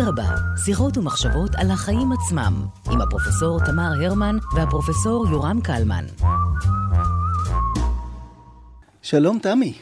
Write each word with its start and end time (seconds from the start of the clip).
אדרבה, 0.00 0.34
שיחות 0.64 0.98
ומחשבות 0.98 1.50
על 1.56 1.70
החיים 1.70 2.12
עצמם, 2.12 2.54
עם 2.90 3.00
הפרופסור 3.00 3.58
תמר 3.66 3.90
הרמן 4.04 4.36
והפרופסור 4.56 5.26
יורם 5.30 5.60
קלמן. 5.60 6.04
שלום, 9.02 9.38
תמי. 9.38 9.74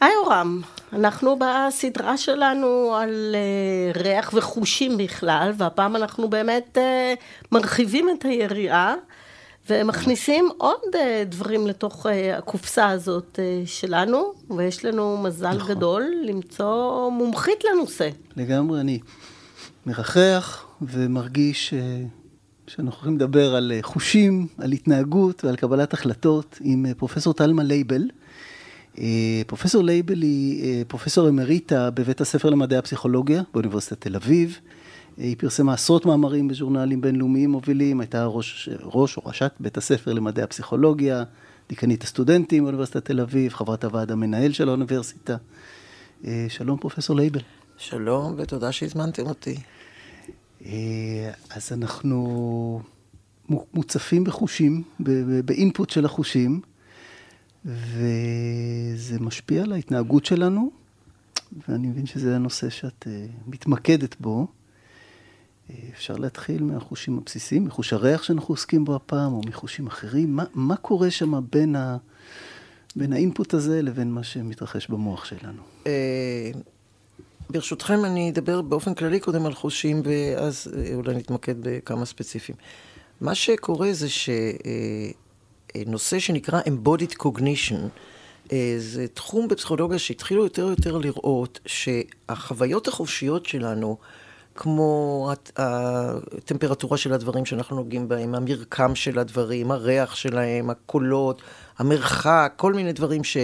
היי 0.00 0.12
יורם, 0.14 0.60
אנחנו 0.92 1.38
בסדרה 1.38 2.16
שלנו 2.16 2.94
על 3.00 3.34
uh, 3.94 3.98
ריח 3.98 4.30
וחושים 4.34 4.96
בכלל, 4.96 5.52
והפעם 5.56 5.96
אנחנו 5.96 6.28
באמת 6.28 6.78
uh, 6.78 7.50
מרחיבים 7.52 8.08
את 8.10 8.24
היריעה 8.24 8.94
ומכניסים 9.70 10.48
עוד 10.58 10.80
uh, 10.92 10.98
דברים 11.26 11.66
לתוך 11.66 12.06
uh, 12.06 12.08
הקופסה 12.38 12.88
הזאת 12.88 13.38
uh, 13.38 13.68
שלנו, 13.68 14.32
ויש 14.56 14.84
לנו 14.84 15.18
מזל 15.22 15.56
נכון. 15.56 15.68
גדול 15.68 16.04
למצוא 16.24 17.10
מומחית 17.10 17.64
לנושא. 17.64 18.08
לגמרי, 18.36 18.80
אני 18.80 18.98
מריח 19.86 20.66
ומרגיש 20.82 21.74
uh, 21.74 22.70
שאנחנו 22.70 22.98
יכולים 22.98 23.16
לדבר 23.16 23.54
על 23.54 23.72
uh, 23.78 23.86
חושים, 23.86 24.46
על 24.58 24.72
התנהגות 24.72 25.44
ועל 25.44 25.56
קבלת 25.56 25.92
החלטות 25.92 26.58
עם 26.60 26.86
uh, 26.90 26.94
פרופסור 26.94 27.34
טלמה 27.34 27.62
לייבל. 27.62 28.02
אה, 28.98 29.42
פרופסור 29.46 29.84
לייבל 29.84 30.22
היא 30.22 30.64
אה, 30.64 30.82
פרופסור 30.88 31.28
אמריטה 31.28 31.90
בבית 31.90 32.20
הספר 32.20 32.50
למדעי 32.50 32.78
הפסיכולוגיה 32.78 33.42
באוניברסיטת 33.52 34.00
תל 34.00 34.16
אביב. 34.16 34.58
אה, 35.18 35.24
היא 35.24 35.36
פרסמה 35.38 35.72
עשרות 35.72 36.06
מאמרים 36.06 36.48
בז'ורנלים 36.48 37.00
בינלאומיים 37.00 37.50
מובילים, 37.50 38.00
הייתה 38.00 38.24
ראש, 38.24 38.68
ראש 38.82 39.16
או 39.16 39.22
ראשת 39.26 39.52
בית 39.60 39.76
הספר 39.76 40.12
למדעי 40.12 40.44
הפסיכולוגיה, 40.44 41.24
דיקנית 41.68 42.02
הסטודנטים 42.02 42.62
באוניברסיטת 42.62 43.04
תל 43.04 43.20
אביב, 43.20 43.52
חברת 43.52 43.84
הוועד 43.84 44.10
המנהל 44.12 44.52
של 44.52 44.68
האוניברסיטה. 44.68 45.36
שלום 46.48 46.78
פרופסור 46.78 47.16
לייבל. 47.16 47.40
שלום 47.80 48.34
ותודה 48.36 48.72
שהזמנתם 48.72 49.26
אותי. 49.26 49.56
אז 51.50 51.72
אנחנו 51.72 52.80
מוצפים 53.74 54.24
בחושים, 54.24 54.82
באינפוט 55.44 55.90
של 55.90 56.04
החושים. 56.04 56.60
וזה 57.64 59.20
משפיע 59.20 59.62
על 59.62 59.72
ההתנהגות 59.72 60.24
שלנו, 60.24 60.70
ואני 61.68 61.86
מבין 61.86 62.06
שזה 62.06 62.36
הנושא 62.36 62.70
שאת 62.70 63.06
uh, 63.06 63.32
מתמקדת 63.46 64.20
בו. 64.20 64.46
Uh, 64.46 65.72
אפשר 65.92 66.16
להתחיל 66.16 66.62
מהחושים 66.62 67.18
הבסיסיים, 67.18 67.64
מחוש 67.64 67.92
הריח 67.92 68.22
שאנחנו 68.22 68.52
עוסקים 68.52 68.84
בו 68.84 68.94
הפעם, 68.94 69.32
או 69.32 69.40
מחושים 69.46 69.86
אחרים. 69.86 70.36
מה, 70.36 70.44
מה 70.54 70.76
קורה 70.76 71.10
שם 71.10 71.40
בין, 71.52 71.76
ה, 71.76 71.96
בין 72.96 73.12
האינפוט 73.12 73.54
הזה 73.54 73.82
לבין 73.82 74.10
מה 74.10 74.22
שמתרחש 74.22 74.88
במוח 74.88 75.24
שלנו? 75.24 75.62
ברשותכם, 77.52 78.04
אני 78.04 78.30
אדבר 78.30 78.62
באופן 78.62 78.94
כללי 78.94 79.20
קודם 79.20 79.46
על 79.46 79.54
חושים, 79.54 80.02
ואז 80.04 80.68
אולי 80.94 81.14
נתמקד 81.14 81.54
בכמה 81.60 82.06
ספציפיים. 82.06 82.58
מה 83.20 83.34
שקורה 83.34 83.92
זה 83.92 84.08
ש... 84.08 84.30
נושא 85.86 86.18
שנקרא 86.18 86.60
Embodied 86.60 87.22
Cognition. 87.22 87.88
אה, 88.52 88.74
זה 88.78 89.08
תחום 89.08 89.48
בפסיכולוגיה 89.48 89.98
שהתחילו 89.98 90.44
יותר 90.44 90.66
ויותר 90.66 90.98
לראות 90.98 91.60
שהחוויות 91.66 92.88
החופשיות 92.88 93.46
שלנו, 93.46 93.96
כמו 94.54 95.30
הטמפרטורה 95.56 96.96
של 96.96 97.12
הדברים 97.12 97.44
שאנחנו 97.44 97.76
נוגעים 97.76 98.08
בהם, 98.08 98.34
המרקם 98.34 98.94
של 98.94 99.18
הדברים, 99.18 99.70
הריח 99.70 100.14
שלהם, 100.14 100.70
הקולות, 100.70 101.42
המרחק, 101.78 102.52
כל 102.56 102.74
מיני 102.74 102.92
דברים 102.92 103.24
ש... 103.24 103.36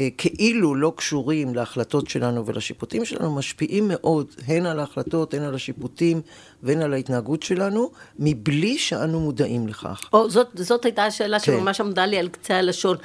אה, 0.00 0.08
כאילו 0.16 0.74
לא 0.74 0.92
קשורים 0.96 1.54
להחלטות 1.54 2.08
שלנו 2.08 2.46
ולשיפוטים 2.46 3.04
שלנו, 3.04 3.34
משפיעים 3.34 3.84
מאוד 3.88 4.26
הן 4.48 4.66
על 4.66 4.80
ההחלטות, 4.80 5.34
הן 5.34 5.42
על 5.42 5.54
השיפוטים 5.54 6.20
והן 6.62 6.82
על 6.82 6.92
ההתנהגות 6.92 7.42
שלנו, 7.42 7.90
מבלי 8.18 8.78
שאנו 8.78 9.20
מודעים 9.20 9.68
לכך. 9.68 10.00
או, 10.12 10.30
זאת, 10.30 10.48
זאת 10.54 10.84
הייתה 10.84 11.04
השאלה 11.04 11.40
כן. 11.40 11.44
שממש 11.44 11.80
עמדה 11.80 12.06
לי 12.06 12.18
על 12.18 12.28
קצה 12.28 12.56
הלשון. 12.56 12.96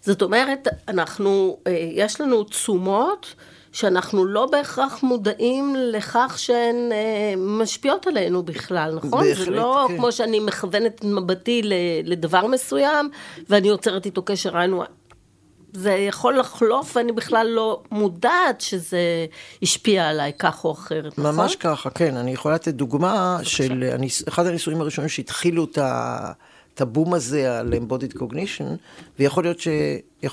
זאת 0.00 0.22
אומרת, 0.22 0.68
אנחנו, 0.88 1.56
אה, 1.66 1.72
יש 1.92 2.20
לנו 2.20 2.44
תשומות 2.44 3.34
שאנחנו 3.72 4.24
לא 4.24 4.46
בהכרח 4.46 5.02
מודעים 5.02 5.74
לכך 5.76 6.34
שהן 6.36 6.92
אה, 6.92 7.34
משפיעות 7.36 8.06
עלינו 8.06 8.42
בכלל, 8.42 8.94
נכון? 8.94 9.10
בהחלט, 9.10 9.36
זה 9.36 9.50
לא 9.50 9.84
כן. 9.88 9.96
כמו 9.96 10.12
שאני 10.12 10.40
מכוונת 10.40 11.04
מבטי 11.04 11.62
לדבר 12.04 12.46
מסוים, 12.46 13.10
ואני 13.48 13.68
יוצרת 13.68 14.06
איתו 14.06 14.22
קשר, 14.22 14.56
היינו... 14.56 14.82
זה 15.72 15.92
יכול 15.92 16.38
לחלוף 16.38 16.96
ואני 16.96 17.12
בכלל 17.12 17.46
לא 17.46 17.82
מודעת 17.90 18.60
שזה 18.60 19.26
השפיע 19.62 20.08
עליי 20.08 20.32
כך 20.38 20.64
או 20.64 20.72
אחרת, 20.72 21.18
נכון? 21.18 21.34
ממש 21.34 21.56
ככה, 21.56 21.90
כן. 21.90 22.16
אני 22.16 22.30
יכולה 22.30 22.54
לתת 22.54 22.74
דוגמה 22.74 23.38
של 23.42 23.90
אני, 23.94 24.08
אחד 24.28 24.46
הניסויים 24.46 24.80
הראשונים 24.80 25.08
שהתחילו 25.08 25.64
את 25.64 25.78
ה... 25.78 26.32
את 26.74 26.80
הבום 26.80 27.14
הזה 27.14 27.58
על 27.58 27.74
embodied 27.74 28.16
cognition, 28.18 28.64
ויכול 29.18 29.44
להיות, 29.44 29.60
ש, 29.60 29.68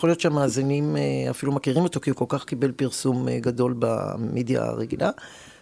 להיות 0.04 0.20
שהמאזינים 0.20 0.98
אה, 0.98 1.30
אפילו 1.30 1.52
מכירים 1.52 1.84
אותו, 1.84 2.02
כי 2.02 2.10
הוא 2.10 2.18
כל 2.18 2.26
כך 2.28 2.46
קיבל 2.46 2.72
פרסום 2.72 3.28
אה, 3.28 3.40
גדול 3.40 3.76
במדיה 3.80 4.64
הרגילה. 4.64 5.10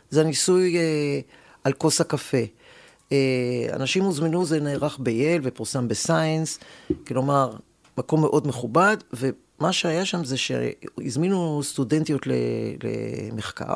זה 0.10 0.22
הניסוי 0.22 0.78
אה, 0.78 1.20
על 1.64 1.74
כוס 1.74 2.02
הקפה. 2.02 2.38
אנשים 3.74 4.04
הוזמנו, 4.04 4.46
זה 4.46 4.60
נערך 4.60 5.00
בייל 5.00 5.42
ופורסם 5.44 5.88
בסיינס, 5.88 6.60
כלומר, 7.08 7.52
מקום 7.98 8.22
מאוד 8.22 8.48
מכובד, 8.48 8.98
ו... 9.14 9.30
מה 9.60 9.74
שהיה 9.74 10.06
שם 10.06 10.24
זה 10.24 10.38
שהזמינו 10.38 11.64
סטודנטיות 11.64 12.22
למחקר, 12.84 13.74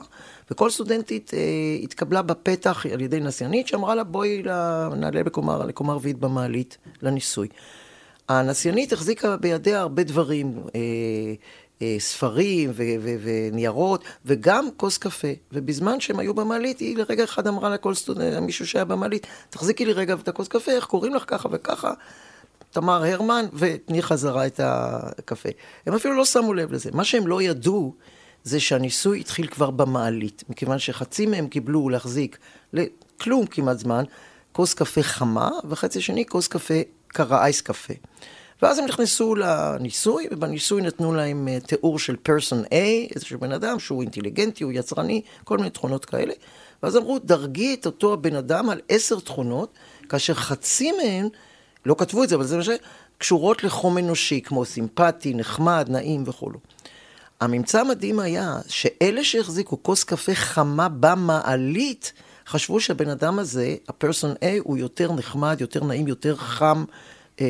וכל 0.52 0.70
סטודנטית 0.70 1.32
אה, 1.34 1.40
התקבלה 1.84 2.22
בפתח 2.22 2.86
על 2.94 3.02
ידי 3.02 3.20
נסיינית 3.20 3.68
שאמרה 3.68 3.96
לה 3.96 4.04
בואי 4.04 4.44
נעלה 4.96 5.22
לקומה, 5.68 5.94
רביעית 5.96 6.20
במעלית 6.20 6.78
לניסוי. 7.02 7.48
הנסיינית 8.30 8.94
החזיקה 8.94 9.38
בידיה 9.38 9.80
הרבה 9.80 10.04
דברים, 10.04 10.60
אה, 10.76 10.80
אה, 11.82 11.96
ספרים 12.00 12.72
ו- 12.74 12.84
ו- 13.02 13.16
וניירות, 13.22 14.04
וגם 14.26 14.70
כוס 14.78 14.98
קפה. 14.98 15.28
ובזמן 15.52 16.00
שהם 16.00 16.20
היו 16.20 16.34
במעלית, 16.34 16.80
היא 16.80 16.98
לרגע 16.98 17.24
אחד 17.24 17.48
אמרה 17.48 17.70
לכל 17.70 17.94
סטודנט, 17.94 18.38
מישהו 18.42 18.68
שהיה 18.68 18.86
במעלית, 18.86 19.28
תחזיקי 19.50 19.86
לי 19.86 19.94
רגע 19.94 20.14
את 20.14 20.28
הכוס 20.28 20.48
קפה, 20.48 20.72
איך 20.72 20.86
קוראים 20.86 21.16
לך 21.16 21.24
ככה 21.28 21.50
וככה? 21.52 21.94
תמר 22.72 23.04
הרמן, 23.06 23.46
ותני 23.54 24.02
חזרה 24.02 24.48
את 24.48 24.60
הקפה. 24.64 25.50
הם 25.86 25.94
אפילו 25.94 26.16
לא 26.16 26.26
שמו 26.26 26.54
לב 26.54 26.72
לזה. 26.74 26.90
מה 26.94 27.04
שהם 27.04 27.28
לא 27.28 27.42
ידעו, 27.42 27.96
זה 28.44 28.60
שהניסוי 28.60 29.20
התחיל 29.20 29.48
כבר 29.48 29.70
במעלית, 29.70 30.44
מכיוון 30.50 30.80
שחצי 30.80 31.26
מהם 31.26 31.48
קיבלו 31.48 31.90
להחזיק 31.90 32.38
לכלום 32.74 33.46
כמעט 33.46 33.80
זמן, 33.80 34.04
כוס 34.52 34.74
קפה 34.74 35.04
חמה, 35.04 35.50
וחצי 35.70 36.02
שני 36.02 36.26
כוס 36.26 36.48
קפה 36.48 36.74
קרה, 37.08 37.44
אייס 37.44 37.62
קפה. 37.62 37.94
ואז 38.62 38.80
הם 38.80 38.86
נכנסו 38.86 39.36
לניסוי, 39.36 40.28
ובניסוי 40.32 40.82
נתנו 40.82 41.14
להם 41.14 41.48
אה, 41.48 41.60
תיאור 41.60 42.00
של 42.00 42.16
פרסון 42.16 42.64
A, 42.64 43.14
איזשהו 43.16 43.40
בן 43.40 43.52
אדם 43.52 43.80
שהוא 43.80 44.02
אינטליגנטי, 44.02 44.64
הוא 44.64 44.72
יצרני, 44.72 45.22
כל 45.44 45.58
מיני 45.58 45.70
תכונות 45.70 46.06
כאלה. 46.06 46.34
ואז 46.84 46.98
אמרו, 46.98 47.20
דרגי 47.20 47.74
את 47.74 47.86
אותו 47.86 48.14
הבן 48.14 48.36
אדם 48.36 48.70
על 48.70 48.82
עשר 48.90 49.20
תכונות, 49.20 49.74
כאשר 50.10 50.34
חצי 50.34 50.92
מהן 50.92 51.28
לא 51.86 51.96
כתבו 51.98 52.24
את 52.24 52.30
זה, 52.30 52.36
אבל 52.36 52.46
זה 52.46 52.58
מה 52.58 52.64
ש... 52.64 52.70
קשורות 53.18 53.64
לחום 53.64 53.98
אנושי, 53.98 54.42
כמו 54.42 54.66
סימפטי, 54.66 55.34
נחמד, 55.34 55.86
נעים 55.90 56.24
וכולו. 56.26 56.60
הממצא 57.42 57.80
המדהים 57.82 58.20
היה 58.20 58.56
שאלה 58.68 59.24
שהחזיקו 59.24 59.84
כוס 59.84 60.04
קפה 60.04 60.36
חמה 60.36 60.90
במעלית, 60.90 62.14
חשבו 62.48 62.80
שהבן 62.80 63.10
אדם 63.10 63.40
הזה, 63.40 63.76
הפרסון 63.90 64.32
A, 64.32 64.46
הוא 64.64 64.78
יותר 64.78 65.12
נחמד, 65.12 65.58
יותר 65.62 65.84
נעים, 65.84 66.08
יותר 66.08 66.36
חם 66.36 66.84
אה, 67.42 67.46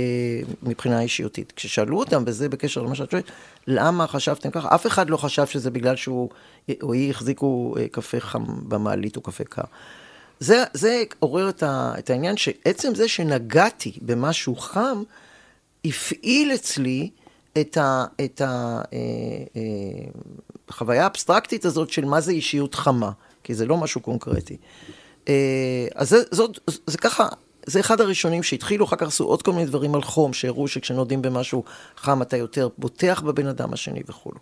מבחינה 0.64 1.02
אישיותית. 1.02 1.54
כששאלו 1.56 2.00
אותם, 2.00 2.24
וזה 2.26 2.50
בקשר 2.50 2.82
למה 2.82 2.96
שאת 2.96 3.12
שואלת, 3.12 3.26
למה 3.68 4.08
חשבתם 4.08 4.50
ככה? 4.50 4.76
אף 4.76 4.88
אחד 4.88 5.10
לא 5.10 5.18
חשב 5.18 5.46
שזה 5.46 5.72
בגלל 5.72 5.96
שהוא 5.96 6.30
או 6.82 6.94
היא 6.94 7.10
החזיקו 7.10 7.76
אה, 7.80 7.88
קפה 7.92 8.20
חם 8.20 8.44
במעלית 8.70 9.16
או 9.16 9.22
קפה 9.22 9.44
קר. 9.44 9.64
זה, 10.42 10.64
זה 10.74 11.04
עורר 11.20 11.50
את, 11.50 11.64
ה, 11.64 11.94
את 12.00 12.10
העניין 12.10 12.38
שעצם 12.38 12.96
זה 12.96 13.08
שנגעתי 13.08 13.94
במשהו 14.02 14.56
חם, 14.56 15.04
הפעיל 15.86 16.52
אצלי 16.56 17.10
את, 17.62 17.78
ה, 17.78 18.06
את 18.26 18.42
ה, 18.42 18.82
אה, 18.94 18.98
אה, 19.56 19.62
החוויה 20.70 21.04
האבסטרקטית 21.04 21.66
הזאת 21.66 21.90
של 21.90 22.06
מה 22.06 22.22
זה 22.22 22.32
אישיות 22.32 22.76
חמה, 22.76 23.12
כי 23.44 23.54
זה 23.54 23.66
לא 23.66 23.78
משהו 23.78 24.02
קונקרטי. 24.02 24.58
אה, 25.30 25.88
אז 25.96 26.10
זה, 26.10 26.18
זאת, 26.32 26.60
זה 26.88 26.98
ככה, 26.98 27.28
זה 27.66 27.80
אחד 27.80 28.02
הראשונים 28.02 28.44
שהתחילו, 28.44 28.86
אחר 28.86 28.96
כך 28.96 29.08
עשו 29.08 29.24
עוד 29.24 29.42
כל 29.42 29.54
מיני 29.54 29.66
דברים 29.66 29.96
על 29.96 30.02
חום, 30.02 30.34
שהראו 30.34 30.68
שכשנודים 30.68 31.22
במשהו 31.22 31.64
חם 31.98 32.22
אתה 32.22 32.38
יותר 32.38 32.70
בוטח 32.78 33.22
בבן 33.26 33.48
אדם 33.48 33.74
השני 33.74 34.02
וכולו. 34.08 34.40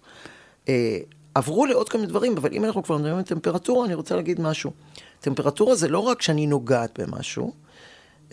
עברו 1.35 1.65
לעוד 1.65 1.89
כל 1.89 1.97
מיני 1.97 2.09
דברים, 2.09 2.37
אבל 2.37 2.53
אם 2.53 2.65
אנחנו 2.65 2.83
כבר 2.83 2.97
מדברים 2.97 3.17
על 3.17 3.23
טמפרטורה, 3.23 3.85
אני 3.85 3.93
רוצה 3.93 4.15
להגיד 4.15 4.41
משהו. 4.41 4.71
טמפרטורה 5.19 5.75
זה 5.75 5.88
לא 5.88 6.00
רק 6.00 6.21
שאני 6.21 6.48
נוגעת 6.48 7.00
במשהו, 7.00 7.54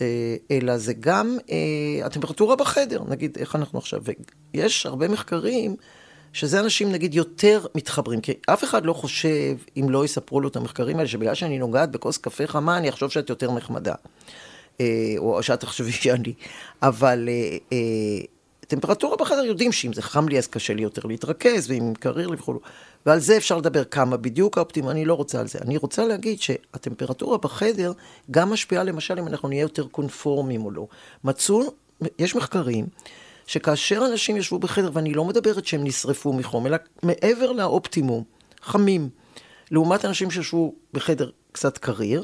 אה, 0.01 0.35
אלא 0.51 0.77
זה 0.77 0.93
גם 0.93 1.37
אה, 1.51 2.05
הטמפרטורה 2.05 2.55
בחדר, 2.55 3.03
נגיד 3.07 3.37
איך 3.39 3.55
אנחנו 3.55 3.79
עכשיו, 3.79 4.01
ויש 4.53 4.85
הרבה 4.85 5.07
מחקרים 5.07 5.75
שזה 6.33 6.59
אנשים 6.59 6.91
נגיד 6.91 7.13
יותר 7.13 7.65
מתחברים, 7.75 8.21
כי 8.21 8.33
אף 8.45 8.63
אחד 8.63 8.85
לא 8.85 8.93
חושב, 8.93 9.57
אם 9.77 9.89
לא 9.89 10.05
יספרו 10.05 10.41
לו 10.41 10.47
את 10.47 10.55
המחקרים 10.55 10.97
האלה, 10.97 11.07
שבגלל 11.07 11.35
שאני 11.35 11.59
נוגעת 11.59 11.91
בכוס 11.91 12.17
קפה 12.17 12.47
חמה, 12.47 12.77
אני 12.77 12.89
אחשוב 12.89 13.11
שאת 13.11 13.29
יותר 13.29 13.51
נחמדה. 13.51 13.95
אה, 14.81 15.13
או 15.17 15.43
שאת 15.43 15.59
תחשבי 15.59 15.91
שאני. 15.91 16.33
אבל 16.81 17.29
טמפרטורה 18.67 19.17
בחדר 19.17 19.45
יודעים 19.45 19.71
שאם 19.71 19.93
זה 19.93 20.01
חם 20.01 20.27
לי 20.27 20.37
אז 20.37 20.47
קשה 20.47 20.73
לי 20.73 20.81
יותר 20.81 21.07
להתרכז, 21.07 21.69
ואם 21.69 21.93
קריר 21.99 22.27
לי 22.27 22.37
וכו'. 22.37 22.59
ועל 23.05 23.19
זה 23.19 23.37
אפשר 23.37 23.57
לדבר 23.57 23.83
כמה 23.83 24.17
בדיוק 24.17 24.57
האופטימום, 24.57 24.89
אני 24.91 25.05
לא 25.05 25.13
רוצה 25.13 25.39
על 25.39 25.47
זה. 25.47 25.59
אני 25.61 25.77
רוצה 25.77 26.05
להגיד 26.05 26.41
שהטמפרטורה 26.41 27.37
בחדר 27.37 27.91
גם 28.31 28.49
משפיעה 28.49 28.83
למשל 28.83 29.19
אם 29.19 29.27
אנחנו 29.27 29.49
נהיה 29.49 29.61
יותר 29.61 29.87
קונפורמים 29.87 30.65
או 30.65 30.71
לא. 30.71 30.87
מצאו, 31.23 31.73
יש 32.19 32.35
מחקרים 32.35 32.85
שכאשר 33.47 34.05
אנשים 34.11 34.37
ישבו 34.37 34.59
בחדר, 34.59 34.89
ואני 34.93 35.13
לא 35.13 35.25
מדברת 35.25 35.65
שהם 35.65 35.83
נשרפו 35.83 36.33
מחום, 36.33 36.67
אלא 36.67 36.77
מעבר 37.03 37.51
לאופטימום, 37.51 38.23
חמים, 38.61 39.09
לעומת 39.71 40.05
אנשים 40.05 40.31
שישבו 40.31 40.75
בחדר 40.93 41.29
קצת 41.51 41.77
קריר, 41.77 42.23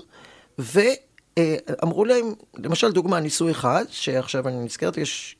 ואמרו 0.60 2.06
להם, 2.06 2.34
למשל 2.58 2.92
דוגמה, 2.92 3.20
ניסוי 3.20 3.52
אחד, 3.52 3.86
שעכשיו 3.90 4.48
אני 4.48 4.66
נזכרת, 4.66 4.98
יש 4.98 5.36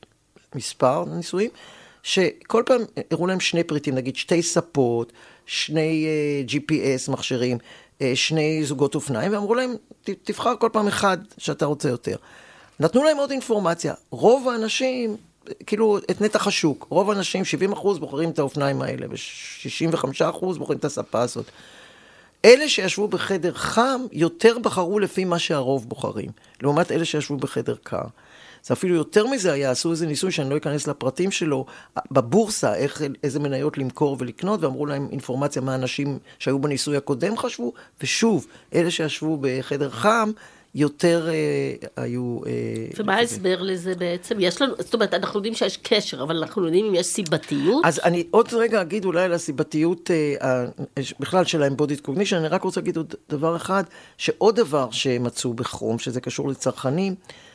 מספר 0.54 1.04
ניסויים, 1.04 1.50
שכל 2.02 2.62
פעם 2.66 2.80
הראו 3.10 3.26
להם 3.26 3.40
שני 3.40 3.64
פריטים, 3.64 3.94
נגיד 3.94 4.16
שתי 4.16 4.42
ספות, 4.42 5.12
שני 5.46 6.06
uh, 6.06 6.52
אה, 6.52 6.60
GPS 6.60 7.12
מכשירים, 7.12 7.58
uh, 7.58 8.02
שני 8.14 8.64
זוגות 8.64 8.94
אופניים, 8.94 9.32
ואמרו 9.32 9.54
להם, 9.54 9.74
תבחר 10.02 10.56
כל 10.56 10.68
פעם 10.72 10.88
אחד 10.88 11.18
שאתה 11.38 11.66
רוצה 11.66 11.88
יותר. 11.88 12.16
נתנו 12.80 13.04
להם 13.04 13.16
עוד 13.16 13.30
אינפורמציה. 13.30 13.94
רוב 14.10 14.48
האנשים, 14.48 15.16
כאילו, 15.66 15.98
את 15.98 16.20
נתח 16.20 16.46
השוק, 16.46 16.86
רוב 16.88 17.10
האנשים, 17.10 17.44
70 17.44 17.72
אחוז, 17.72 17.98
בוחרים 17.98 18.30
את 18.30 18.38
האופניים 18.38 18.82
האלה, 18.82 19.06
ו-65 19.10 20.06
אחוז 20.30 20.58
בוחרים 20.58 20.78
את 20.78 20.84
הספה 20.84 21.20
הזאת. 21.20 21.44
אלה 22.44 22.68
שישבו 22.68 23.08
בחדר 23.08 23.52
חם, 23.54 24.00
יותר 24.12 24.58
בחרו 24.58 24.98
לפי 24.98 25.24
מה 25.24 25.38
שהרוב 25.38 25.88
בוחרים, 25.88 26.30
לעומת 26.62 26.92
אלה 26.92 27.04
שישבו 27.04 27.36
בחדר 27.36 27.74
קר. 27.82 28.04
זה 28.64 28.74
אפילו 28.74 28.94
יותר 28.94 29.26
מזה 29.26 29.52
היה, 29.52 29.70
עשו 29.70 29.90
איזה 29.90 30.06
ניסוי 30.06 30.32
שאני 30.32 30.50
לא 30.50 30.56
אכנס 30.56 30.86
לפרטים 30.86 31.30
שלו, 31.30 31.66
בבורסה, 32.10 32.74
איך, 32.74 33.02
איזה 33.22 33.40
מניות 33.40 33.78
למכור 33.78 34.16
ולקנות, 34.20 34.62
ואמרו 34.62 34.86
להם 34.86 35.08
אינפורמציה 35.12 35.62
מה 35.62 35.74
אנשים 35.74 36.18
שהיו 36.38 36.58
בניסוי 36.58 36.96
הקודם 36.96 37.36
חשבו, 37.36 37.72
ושוב, 38.02 38.46
אלה 38.74 38.90
שישבו 38.90 39.38
בחדר 39.40 39.90
חם, 39.90 40.30
יותר 40.74 41.28
אה, 41.28 42.02
היו... 42.04 42.40
אה, 42.46 42.52
ומה 42.96 43.14
ההסבר 43.14 43.62
לזה 43.62 43.94
בעצם? 43.94 44.36
יש 44.40 44.62
לנו, 44.62 44.74
זאת 44.78 44.94
אומרת, 44.94 45.14
אנחנו 45.14 45.38
יודעים 45.38 45.54
שיש 45.54 45.76
קשר, 45.76 46.22
אבל 46.22 46.36
אנחנו 46.36 46.64
יודעים 46.64 46.86
אם 46.86 46.94
יש 46.94 47.06
סיבתיות? 47.06 47.84
אז 47.84 48.00
אני 48.04 48.24
עוד 48.30 48.54
רגע 48.54 48.82
אגיד 48.82 49.04
אולי 49.04 49.22
על 49.22 49.32
הסיבתיות 49.32 50.10
אה, 50.10 50.64
בכלל 51.20 51.44
של 51.44 51.62
ה-embodied 51.62 52.06
cognition, 52.06 52.36
אני 52.36 52.48
רק 52.48 52.62
רוצה 52.62 52.80
להגיד 52.80 52.96
עוד 52.96 53.14
דבר 53.28 53.56
אחד, 53.56 53.84
שעוד 54.18 54.56
דבר 54.56 54.90
שמצאו 54.90 55.54
בכרום, 55.54 55.98
שזה 55.98 56.20
קשור 56.20 56.48
לצרכנים, 56.48 57.14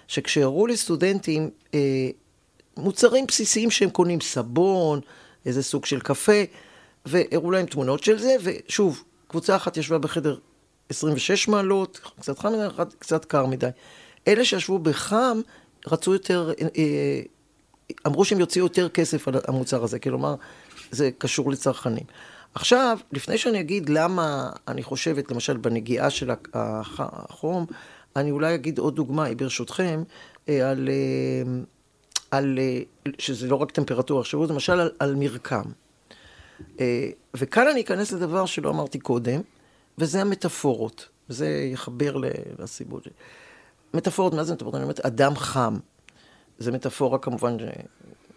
שכשהראו 0.10 0.68
לסטודנטים 0.68 1.50
אה, 1.74 2.10
מוצרים 2.78 3.26
בסיסיים 3.28 3.72
שהם 3.72 3.90
קונים, 3.90 4.22
סבון, 4.22 5.00
איזה 5.46 5.64
סוג 5.64 5.86
של 5.86 6.00
קפה, 6.00 6.42
והראו 7.06 7.52
להם 7.52 7.66
תמונות 7.66 8.04
של 8.04 8.20
זה, 8.20 8.36
ושוב, 8.44 9.04
קבוצה 9.28 9.56
אחת 9.56 9.78
ישבה 9.78 9.98
בחדר 9.98 10.38
26 10.90 11.48
מעלות, 11.48 12.00
קצת 12.20 12.40
חם 12.40 12.54
מדי, 12.54 12.68
קצת 13.00 13.26
קר 13.26 13.46
מדי. 13.46 13.70
אלה 14.28 14.46
שישבו 14.46 14.80
בחם, 14.80 15.42
רצו 15.88 16.14
יותר, 16.14 16.52
אה, 16.62 16.68
אה, 16.78 17.22
אמרו 18.08 18.26
שהם 18.26 18.40
יוציאו 18.40 18.66
יותר 18.66 18.90
כסף 18.90 19.28
על 19.28 19.34
המוצר 19.48 19.84
הזה, 19.84 20.00
כלומר, 20.00 20.36
זה 20.92 21.10
קשור 21.18 21.52
לצרכנים. 21.52 22.04
עכשיו, 22.56 22.98
לפני 23.12 23.38
שאני 23.38 23.60
אגיד 23.60 23.90
למה 23.90 24.50
אני 24.68 24.84
חושבת, 24.84 25.32
למשל, 25.32 25.58
בנגיעה 25.58 26.10
של 26.10 26.32
החום, 26.54 27.66
אני 28.20 28.32
אולי 28.32 28.56
אגיד 28.56 28.80
עוד 28.80 28.96
דוגמה, 28.96 29.34
ברשותכם, 29.38 30.04
אה, 30.50 30.70
על, 30.70 30.90
על, 32.32 32.60
שזה 33.18 33.48
לא 33.48 33.56
רק 33.56 33.72
טמפרטורה, 33.72 34.22
עכשיו 34.22 34.46
למשל 34.46 34.80
על, 34.80 34.92
על 35.00 35.16
מרקם. 35.16 35.64
וכאן 37.34 37.68
אני 37.68 37.82
אכנס 37.82 38.12
לדבר 38.12 38.46
שלא 38.46 38.70
אמרתי 38.70 39.00
קודם, 39.00 39.42
וזה 39.98 40.22
המטאפורות. 40.22 41.08
זה 41.30 41.70
יחבר 41.74 42.16
לסיבות. 42.60 43.08
מטאפורות, 43.94 44.34
מה 44.34 44.44
זה 44.44 44.54
מטאפורות? 44.54 44.76
אני 44.76 44.84
אומרת, 44.84 45.00
אדם 45.00 45.36
חם. 45.36 45.78
זה 46.58 46.72
מטאפורה 46.72 47.20
כמובן, 47.20 47.58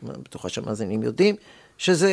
בטוחה 0.02 0.48
שהמאזינים 0.48 1.02
יודעים, 1.02 1.36
שזה, 1.78 2.10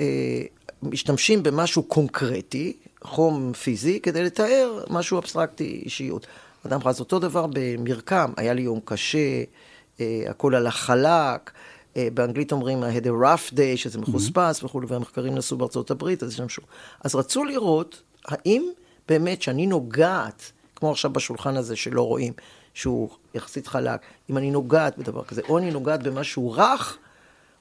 אה, 0.00 0.42
משתמשים 0.82 1.42
במשהו 1.42 1.82
קונקרטי, 1.82 2.76
חום 3.02 3.52
פיזי, 3.52 4.00
כדי 4.00 4.22
לתאר 4.22 4.84
משהו 4.90 5.18
אבסטרקטי, 5.18 5.82
אישיות. 5.84 6.26
אדם 6.66 6.80
זה 6.92 7.00
אותו 7.00 7.18
דבר 7.18 7.46
במרקם, 7.52 8.32
היה 8.36 8.54
לי 8.54 8.62
יום 8.62 8.80
קשה, 8.84 9.42
אה, 10.00 10.24
הכל 10.28 10.54
על 10.54 10.66
החלק. 10.66 11.50
אה, 11.96 12.08
באנגלית 12.14 12.52
אומרים 12.52 12.82
I 12.82 12.86
had 12.86 13.06
a 13.06 13.24
rough 13.24 13.54
day, 13.54 13.76
שזה 13.76 13.98
מחוספס 13.98 14.60
mm-hmm. 14.60 14.64
וכולי, 14.64 14.86
והמחקרים 14.86 15.34
נעשו 15.34 15.56
בארצות 15.56 15.90
הברית, 15.90 16.22
אז 16.22 16.32
יש 16.32 16.36
שם 16.36 16.62
אז 17.04 17.14
רצו 17.14 17.44
לראות 17.44 18.02
האם 18.24 18.62
באמת, 19.08 19.42
שאני 19.42 19.66
נוגעת, 19.66 20.52
כמו 20.76 20.90
עכשיו 20.90 21.10
בשולחן 21.12 21.56
הזה 21.56 21.76
שלא 21.76 22.02
רואים, 22.06 22.32
שהוא 22.74 23.08
יחסית 23.34 23.66
חלק, 23.66 24.00
אם 24.30 24.38
אני 24.38 24.50
נוגעת 24.50 24.98
בדבר 24.98 25.24
כזה, 25.24 25.42
או 25.48 25.58
אני 25.58 25.70
נוגעת 25.70 26.02
במשהו 26.02 26.52
רך, 26.52 26.98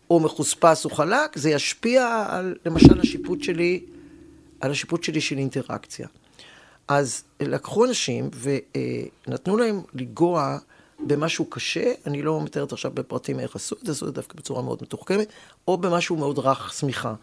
או 0.09 0.19
מחוספס 0.19 0.85
או 0.85 0.89
חלק, 0.89 1.37
זה 1.37 1.49
ישפיע 1.49 2.25
על, 2.29 2.55
למשל, 2.65 2.99
השיפוט 2.99 3.43
שלי, 3.43 3.85
על 4.61 4.71
השיפוט 4.71 5.03
שלי 5.03 5.21
של 5.21 5.37
אינטראקציה. 5.37 6.07
אז 6.87 7.23
לקחו 7.39 7.85
אנשים 7.85 8.29
ונתנו 9.27 9.57
להם 9.57 9.81
לנגוע 9.93 10.57
במשהו 10.99 11.45
קשה, 11.45 11.91
אני 12.05 12.21
לא 12.21 12.41
מתארת 12.41 12.71
עכשיו 12.71 12.91
בפרטים 12.91 13.39
איך 13.39 13.55
עשו 13.55 13.75
את 13.81 13.85
זה, 13.85 13.91
עשו 13.91 14.05
את 14.05 14.09
זה 14.09 14.15
דווקא 14.15 14.37
בצורה 14.37 14.61
מאוד 14.61 14.79
מתוחכמת, 14.81 15.27
או 15.67 15.77
במשהו 15.77 16.15
מאוד 16.15 16.39
רך, 16.39 16.73
שמיכה. 16.73 17.13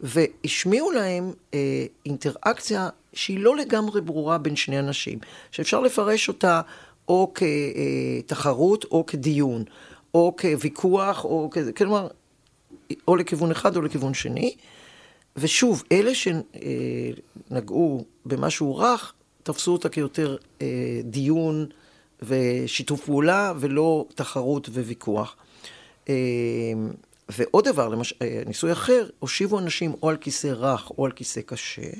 והשמיעו 0.00 0.90
להם 0.90 1.32
אה, 1.54 1.86
אינטראקציה 2.06 2.88
שהיא 3.12 3.40
לא 3.40 3.56
לגמרי 3.56 4.00
ברורה 4.00 4.38
בין 4.38 4.56
שני 4.56 4.78
אנשים, 4.78 5.18
שאפשר 5.50 5.80
לפרש 5.80 6.28
אותה 6.28 6.60
או 7.08 7.32
כתחרות 8.26 8.84
או 8.84 9.06
כדיון, 9.06 9.64
או 10.14 10.34
כוויכוח, 10.40 11.24
או 11.24 11.48
כזה, 11.52 11.72
כלומר, 11.72 12.08
או 13.08 13.16
לכיוון 13.16 13.50
אחד 13.50 13.76
או 13.76 13.82
לכיוון 13.82 14.14
שני. 14.14 14.56
ושוב, 15.36 15.82
אלה 15.92 16.12
שנגעו 16.14 18.04
במשהו 18.26 18.76
רך, 18.76 19.12
תפסו 19.42 19.72
אותה 19.72 19.88
כיותר 19.88 20.36
אה, 20.62 21.00
דיון 21.04 21.66
ושיתוף 22.22 23.04
פעולה, 23.04 23.52
ולא 23.56 24.06
תחרות 24.14 24.68
וויכוח. 24.68 25.36
אה, 26.08 26.14
ועוד 27.28 27.64
דבר, 27.68 27.88
למש... 27.88 28.14
אה, 28.22 28.42
ניסוי 28.46 28.72
אחר, 28.72 29.08
הושיבו 29.18 29.58
אנשים 29.58 29.94
או 30.02 30.08
על 30.10 30.16
כיסא 30.16 30.46
רך 30.46 30.90
או 30.98 31.04
על 31.04 31.12
כיסא 31.12 31.40
קשה, 31.40 31.90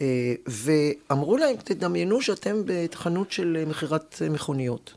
אה, 0.00 0.34
ואמרו 0.46 1.36
להם, 1.36 1.56
תדמיינו 1.56 2.22
שאתם 2.22 2.62
בחנות 2.64 3.32
של 3.32 3.64
מכירת 3.66 4.22
מכוניות. 4.30 4.94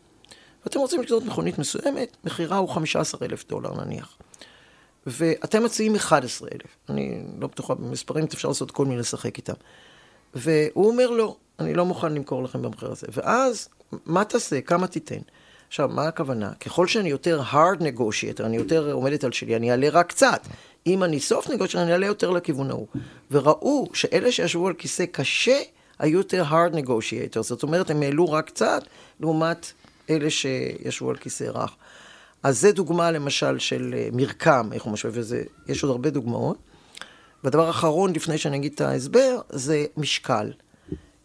ואתם 0.65 0.80
רוצים 0.80 1.01
לקנות 1.01 1.24
מכונית 1.24 1.60
מסוימת, 1.60 2.18
מחירה 2.24 2.58
הוא 2.58 2.70
15 2.70 3.27
אלף 3.27 3.48
דולר 3.50 3.86
נניח. 3.86 4.18
ואתם 5.08 5.63
מציעים 5.63 5.96
11 5.96 6.50
אלף. 6.53 6.77
אני 6.89 7.24
לא 7.39 7.48
בטוחה 7.48 7.75
במספרים, 7.75 8.25
אפשר 8.34 8.48
לעשות 8.48 8.72
כל 8.72 8.86
מיני 8.86 9.00
לשחק 9.00 9.38
איתם. 9.38 9.53
והוא 10.34 10.88
אומר, 10.88 11.10
לא, 11.10 11.36
אני 11.60 11.74
לא 11.74 11.86
מוכן 11.86 12.13
למכור 12.13 12.43
לכם 12.43 12.62
במחיר 12.62 12.91
הזה. 12.91 13.08
ואז, 13.13 13.70
מה 14.05 14.25
תעשה? 14.25 14.62
כמה 14.62 14.88
תיתן? 14.88 15.20
עכשיו, 15.67 15.89
מה 15.89 16.08
הכוונה? 16.08 16.53
ככל 16.53 16.88
שאני 16.88 17.10
יותר 17.10 17.41
hard 17.51 17.79
negotiator, 17.81 18.43
אני 18.43 18.58
יותר 18.58 18.91
עומדת 18.91 19.24
על 19.24 19.31
שלי, 19.31 19.55
אני 19.55 19.72
אעלה 19.72 19.89
רק 19.89 20.10
קצת. 20.10 20.48
אם 20.88 21.03
אני 21.03 21.20
soft 21.29 21.46
negotiator, 21.48 21.77
אני 21.77 21.91
אעלה 21.91 22.05
יותר 22.05 22.29
לכיוון 22.29 22.70
ההוא. 22.70 22.88
וראו 23.31 23.88
שאלה 23.93 24.31
שישבו 24.31 24.67
על 24.67 24.74
כיסא 24.74 25.05
קשה, 25.12 25.60
היו 26.00 26.17
יותר 26.17 26.43
hard 26.50 26.74
negotiator. 26.75 27.41
זאת 27.41 27.63
אומרת, 27.63 27.89
הם 27.89 28.01
העלו 28.01 28.31
רק 28.31 28.48
קצת, 28.48 28.84
לעומת 29.20 29.72
אלה 30.10 30.29
שישבו 30.29 31.10
על 31.10 31.15
כיסא 31.15 31.43
רך. 31.43 31.75
אז 32.43 32.60
זה 32.60 32.71
דוגמה 32.71 33.12
למשל 33.12 33.60
של 33.60 33.95
אה, 33.98 34.10
מרקם, 34.13 34.69
איך 34.74 34.83
הוא 34.83 34.93
משווה 34.93 35.19
וזה, 35.19 35.43
יש 35.67 35.83
עוד 35.83 35.91
הרבה 35.91 36.10
דוגמאות. 36.10 36.57
והדבר 37.43 37.67
האחרון, 37.67 38.13
לפני 38.13 38.38
שאני 38.38 38.57
אגיד 38.57 38.74
את 38.74 38.81
ההסבר, 38.81 39.39
זה 39.50 39.86
משקל. 39.98 40.51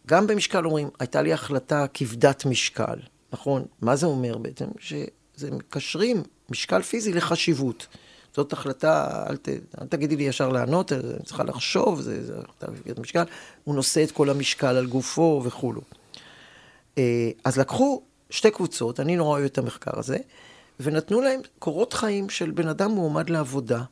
גם 0.06 0.26
במשקל 0.26 0.64
אומרים, 0.64 0.88
הייתה 0.99 1.23
לי 1.23 1.32
החלטה 1.32 1.87
כבדת 1.94 2.46
משקל. 2.46 2.99
נכון? 3.32 3.64
מה 3.80 3.96
זה 3.96 4.06
אומר 4.06 4.38
בעצם? 4.38 4.66
שזה 4.78 5.50
מקשרים 5.50 6.23
משקל 6.50 6.82
פיזי 6.82 7.12
לחשיבות. 7.12 7.87
זאת 8.35 8.52
החלטה, 8.52 9.25
אל, 9.30 9.37
ת, 9.37 9.49
אל 9.80 9.87
תגידי 9.87 10.16
לי 10.16 10.23
ישר 10.23 10.49
לענות, 10.49 10.92
אני 10.92 11.25
צריכה 11.25 11.44
לחשוב, 11.44 12.00
זה, 12.00 12.26
זה 12.26 12.38
החלטה 12.38 12.66
כבדת 12.66 12.99
משקל. 12.99 13.25
הוא 13.64 13.75
נושא 13.75 14.04
את 14.04 14.11
כל 14.11 14.30
המשקל 14.30 14.66
על 14.76 14.87
גופו 14.87 15.42
וכולו. 15.44 15.80
אה, 16.99 17.30
אז 17.44 17.58
לקחו 17.58 18.02
שתי 18.30 18.50
קבוצות, 18.50 19.00
אני 19.00 19.16
נורא 19.16 19.30
אוהב 19.30 19.44
את 19.44 19.58
המחקר 19.58 19.99
הזה, 19.99 20.16
ונתנו 20.80 21.21
להם 21.21 21.40
קורות 21.59 21.92
חיים 21.92 22.28
של 22.28 22.50
בן 22.50 22.68
אדם 22.68 22.90
מועמד 22.90 23.30
לעבודה. 23.30 23.83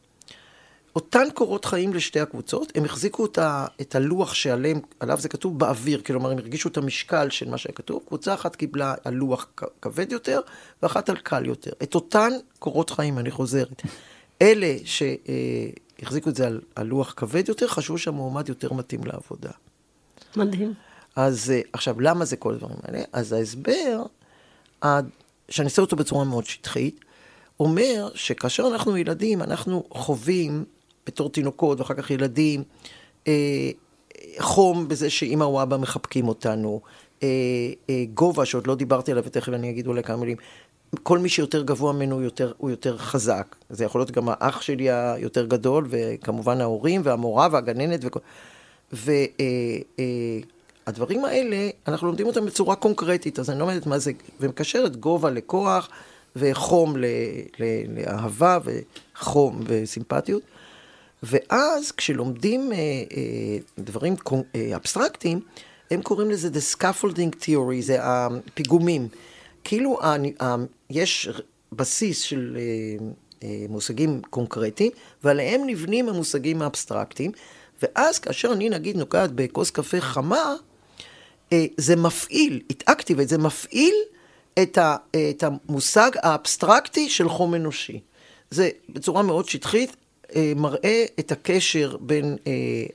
אותן 0.97 1.25
קורות 1.35 1.64
חיים 1.64 1.95
לשתי 1.95 2.21
הקבוצות, 2.21 2.73
הם 2.75 2.85
החזיקו 2.85 3.26
את, 3.26 3.38
ה, 3.38 3.67
את 3.81 3.95
הלוח 3.95 4.35
שעליהם, 4.35 4.81
עליו 5.00 5.19
זה 5.21 5.29
כתוב 5.29 5.59
באוויר, 5.59 6.00
כלומר 6.00 6.31
הם 6.31 6.38
הרגישו 6.38 6.69
את 6.69 6.76
המשקל 6.76 7.31
של 7.31 7.50
מה 7.50 7.59
שהיה 7.59 7.75
כתוב, 7.75 8.03
קבוצה 8.07 8.35
אחת 8.35 8.57
קיבלה 8.57 8.95
על 9.05 9.14
לוח 9.14 9.47
כבד 9.83 10.12
יותר, 10.12 10.41
ואחת 10.83 11.09
על 11.09 11.17
קל 11.17 11.47
יותר. 11.47 11.71
את 11.83 11.95
אותן 11.95 12.31
קורות 12.59 12.91
חיים, 12.91 13.19
אני 13.19 13.31
חוזרת. 13.31 13.83
אלה 14.43 14.76
שהחזיקו 14.85 16.31
את 16.31 16.37
זה 16.37 16.47
על, 16.47 16.61
על 16.75 16.87
לוח 16.87 17.14
כבד 17.17 17.49
יותר, 17.49 17.67
חשבו 17.67 17.99
שהמועמד 17.99 18.49
יותר 18.49 18.73
מתאים 18.73 19.05
לעבודה. 19.05 19.50
מדהים. 20.37 20.75
אז 21.17 21.50
אה, 21.50 21.61
עכשיו, 21.73 22.00
למה 22.00 22.25
זה 22.25 22.37
כל 22.37 22.55
הדברים 22.55 22.76
האלה? 22.83 23.03
אז 23.12 23.33
ההסבר, 23.33 24.03
שאני 25.49 25.65
אעשה 25.65 25.83
אותו 25.83 25.97
בצורה 25.97 26.25
מאוד 26.25 26.45
שטחית, 26.45 27.01
אומר 27.61 28.09
שכאשר 28.15 28.67
אנחנו 28.73 28.97
ילדים, 28.97 29.43
אנחנו 29.43 29.85
חווים 29.91 30.65
בתור 31.07 31.31
תינוקות 31.31 31.81
ואחר 31.81 31.95
כך 31.95 32.11
ילדים, 32.11 32.63
אה, 33.27 33.71
חום 34.39 34.89
בזה 34.89 35.11
שאמא 35.11 35.45
או 35.45 35.63
אבא 35.63 35.77
מחבקים 35.77 36.29
אותנו, 36.29 36.81
אה, 37.23 37.29
אה, 37.91 38.05
גובה 38.15 38.45
שעוד 38.45 38.67
לא 38.67 38.75
דיברתי 38.75 39.13
עליו 39.13 39.25
ותכף 39.27 39.53
אני 39.53 39.71
אגיד 39.71 39.87
אולי 39.87 40.03
כמה 40.03 40.17
מילים. 40.17 40.37
כל 41.03 41.19
מי 41.19 41.29
שיותר 41.29 41.63
גבוה 41.63 41.93
ממנו 41.93 42.23
יותר, 42.23 42.53
הוא 42.59 42.71
יותר 42.71 42.99
חזק. 42.99 43.57
זה 43.71 43.85
יכול 43.85 44.01
להיות 44.01 44.11
גם 44.11 44.29
האח 44.29 44.61
שלי 44.61 44.91
היותר 44.91 45.47
גדול, 45.47 45.87
וכמובן 45.91 46.61
ההורים 46.61 47.01
והמורה 47.05 47.49
והגננת 47.53 48.01
וכל... 48.03 48.21
והדברים 48.93 49.35
אה, 49.41 49.77
אה, 49.99 50.39
האלה, 51.25 51.69
אנחנו 51.88 52.07
לומדים 52.07 52.26
אותם 52.26 52.47
בצורה 52.47 52.76
קונקרטית, 52.76 53.38
אז 53.38 53.50
אני 53.50 53.59
לא 53.59 53.64
יודעת 53.64 53.87
מה 53.87 53.99
זה, 53.99 54.12
ומקשרת 54.41 54.97
גובה 54.97 55.31
לכוח, 55.31 55.88
וחום 56.37 56.97
ל, 56.97 57.05
ל, 57.59 57.64
לאהבה, 57.97 58.59
וחום 58.64 59.61
וסימפטיות. 59.67 60.43
ואז 61.23 61.93
כשלומדים 61.93 62.73
אה, 62.73 62.76
אה, 62.76 63.59
דברים 63.79 64.17
אה, 64.55 64.76
אבסטרקטיים, 64.76 65.41
הם 65.91 66.03
קוראים 66.03 66.31
לזה 66.31 66.49
The 66.49 66.76
Scaffolding 66.76 67.43
Theory, 67.43 67.81
זה 67.81 67.97
הפיגומים. 68.00 69.09
כאילו 69.64 70.00
אה, 70.03 70.17
אה, 70.41 70.57
יש 70.91 71.29
בסיס 71.73 72.21
של 72.21 72.57
אה, 72.57 73.07
אה, 73.43 73.67
מושגים 73.69 74.23
קונקרטיים, 74.31 74.93
ועליהם 75.25 75.62
נבנים 75.67 76.09
המושגים 76.09 76.62
האבסטרקטיים, 76.62 77.33
ואז 77.83 78.19
כאשר 78.19 78.53
אני 78.53 78.69
נגיד 78.69 78.97
נוגעת 78.97 79.33
בכוס 79.33 79.71
קפה 79.71 80.00
חמה, 80.00 80.55
זה 81.77 81.97
מפעיל, 81.97 82.63
it 82.73 82.91
activate, 82.91 83.27
זה 83.27 83.39
מפעיל 83.39 83.95
את, 84.63 84.79
ה, 84.79 84.97
את 85.31 85.43
המושג 85.43 86.11
האבסטרקטי 86.23 87.09
של 87.09 87.29
חום 87.29 87.55
אנושי. 87.55 88.01
זה 88.51 88.71
בצורה 88.89 89.23
מאוד 89.23 89.49
שטחית, 89.49 89.97
אה, 90.37 90.53
מראה 90.57 91.05
את 91.19 91.33
הקשר 91.33 91.97
בין 92.01 92.37
אה, 92.47 92.53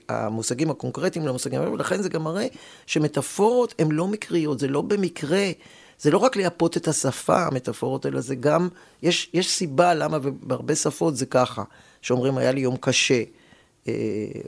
המושגים 0.09 0.69
הקונקרטיים 0.69 1.27
למושגים 1.27 1.73
ולכן 1.73 2.01
זה 2.01 2.09
גם 2.09 2.23
מראה 2.23 2.47
שמטאפורות 2.85 3.73
הן 3.79 3.91
לא 3.91 4.07
מקריות, 4.07 4.59
זה 4.59 4.67
לא 4.67 4.81
במקרה, 4.81 5.51
זה 5.99 6.11
לא 6.11 6.17
רק 6.17 6.35
לייפות 6.35 6.77
את 6.77 6.87
השפה, 6.87 7.45
המטאפורות, 7.45 8.05
אלא 8.05 8.21
זה 8.21 8.35
גם, 8.35 8.67
יש, 9.01 9.29
יש 9.33 9.51
סיבה 9.51 9.93
למה 9.93 10.19
בהרבה 10.19 10.75
שפות 10.75 11.15
זה 11.15 11.25
ככה, 11.25 11.63
שאומרים 12.01 12.37
היה 12.37 12.51
לי 12.51 12.61
יום 12.61 12.75
קשה. 12.79 13.23
אה, 13.87 13.93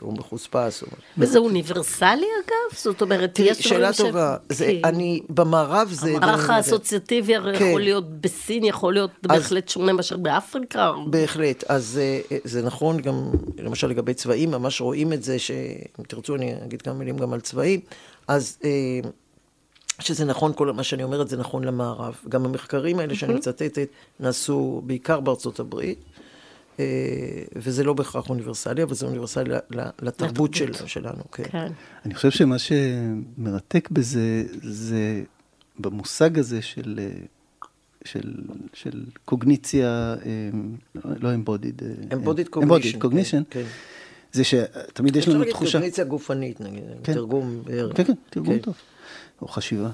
הוא 0.01 0.13
מחוספס. 0.13 0.83
וזה 1.17 1.39
אוניברסלי 1.39 2.27
אגב? 2.45 2.77
זאת 2.77 3.01
אומרת, 3.01 3.39
יש 3.39 3.45
דברים 3.45 3.63
ש... 3.63 3.67
שאלה 3.67 3.93
טובה. 3.93 4.38
זה, 4.50 4.79
אני, 4.83 5.21
במערב 5.29 5.89
זה... 5.91 6.15
המערך 6.15 6.50
האסוציאטיבי 6.50 7.35
הרי 7.35 7.59
כן. 7.59 7.65
יכול 7.65 7.81
להיות 7.81 8.21
בסין, 8.21 8.63
יכול 8.63 8.93
להיות 8.93 9.11
אז, 9.11 9.38
בהחלט 9.38 9.69
שונה 9.69 9.93
מאשר 9.93 10.17
באפריקה. 10.17 10.91
בהחלט. 11.07 11.63
אז 11.67 12.00
אה, 12.01 12.38
זה 12.43 12.61
נכון 12.61 13.01
גם, 13.01 13.31
למשל 13.57 13.88
לגבי 13.88 14.13
צבעים, 14.13 14.51
ממש 14.51 14.81
רואים 14.81 15.13
את 15.13 15.23
זה, 15.23 15.39
שאם 15.39 16.03
תרצו 16.07 16.35
אני 16.35 16.53
אגיד 16.65 16.81
כמה 16.81 16.93
מילים 16.93 17.17
גם 17.17 17.33
על 17.33 17.41
צבעים. 17.41 17.79
אז... 18.27 18.57
אה, 18.63 19.09
שזה 20.00 20.25
נכון, 20.25 20.53
כל 20.53 20.71
מה 20.71 20.83
שאני 20.83 21.03
אומרת 21.03 21.29
זה 21.29 21.38
נכון 21.38 21.63
למערב. 21.63 22.15
גם 22.29 22.45
המחקרים 22.45 23.00
האלה 23.00 23.15
שאני 23.15 23.33
מצטטת 23.33 23.88
נעשו 24.19 24.81
בעיקר 24.85 25.19
בארצות 25.19 25.59
הברית. 25.59 26.00
אה, 26.79 26.85
וזה 27.55 27.83
לא 27.83 27.93
בהכרח 27.93 28.29
אוניברסלי, 28.29 28.83
אבל 28.83 28.93
זה 28.93 29.05
אוניברסלי 29.05 29.53
לתרבות 30.01 30.53
של, 30.53 30.73
שלנו. 30.73 31.23
כן. 31.31 31.43
כן. 31.43 31.71
אני 32.05 32.15
חושב 32.15 32.31
שמה 32.31 32.55
שמרתק 32.59 33.89
בזה, 33.91 34.43
זה 34.61 35.23
במושג 35.79 36.39
הזה 36.39 36.61
של, 36.61 36.99
של, 38.05 38.33
של 38.73 39.03
קוגניציה, 39.25 40.15
אה, 40.25 40.49
לא 41.19 41.33
אמבודיד. 41.33 41.81
אמבודיד 42.13 42.47
קוגנישן. 42.47 42.99
קוגנישן. 42.99 43.43
כן. 43.49 43.63
זה 44.31 44.43
שתמיד 44.43 45.15
יש 45.15 45.27
לנו 45.27 45.43
תחושה... 45.43 45.51
אפשר 45.51 45.79
להגיד 45.79 45.93
קוגניציה 45.93 46.03
גופנית, 46.03 46.61
נגיד, 46.61 46.83
כן. 47.03 47.13
תרגום 47.13 47.63
בערך. 47.65 47.97
כן, 47.97 48.03
כן, 48.03 48.13
תרגום 48.29 48.53
כן. 48.53 48.59
טוב. 48.59 48.75
או 49.41 49.47
חשיבה. 49.47 49.89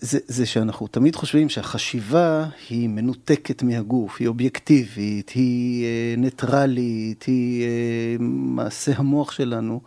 זה, 0.00 0.18
זה 0.26 0.46
שאנחנו 0.46 0.86
תמיד 0.86 1.16
חושבים 1.16 1.48
שהחשיבה 1.48 2.46
היא 2.68 2.88
מנותקת 2.88 3.62
מהגוף, 3.62 4.16
היא 4.20 4.28
אובייקטיבית, 4.28 5.30
היא 5.30 5.84
אה, 5.84 6.14
ניטרלית, 6.16 7.22
היא 7.22 7.64
אה, 7.64 8.16
מעשה 8.20 8.92
המוח 8.96 9.32
שלנו. 9.32 9.80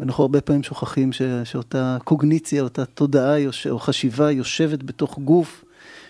ואנחנו 0.00 0.24
הרבה 0.24 0.40
פעמים 0.40 0.62
שוכחים 0.62 1.12
ש, 1.12 1.22
שאותה 1.44 1.96
קוגניציה, 2.04 2.62
אותה 2.62 2.84
תודעה 2.84 3.36
או 3.70 3.78
חשיבה 3.78 4.30
יושבת 4.30 4.82
בתוך 4.82 5.18
גוף 5.18 5.64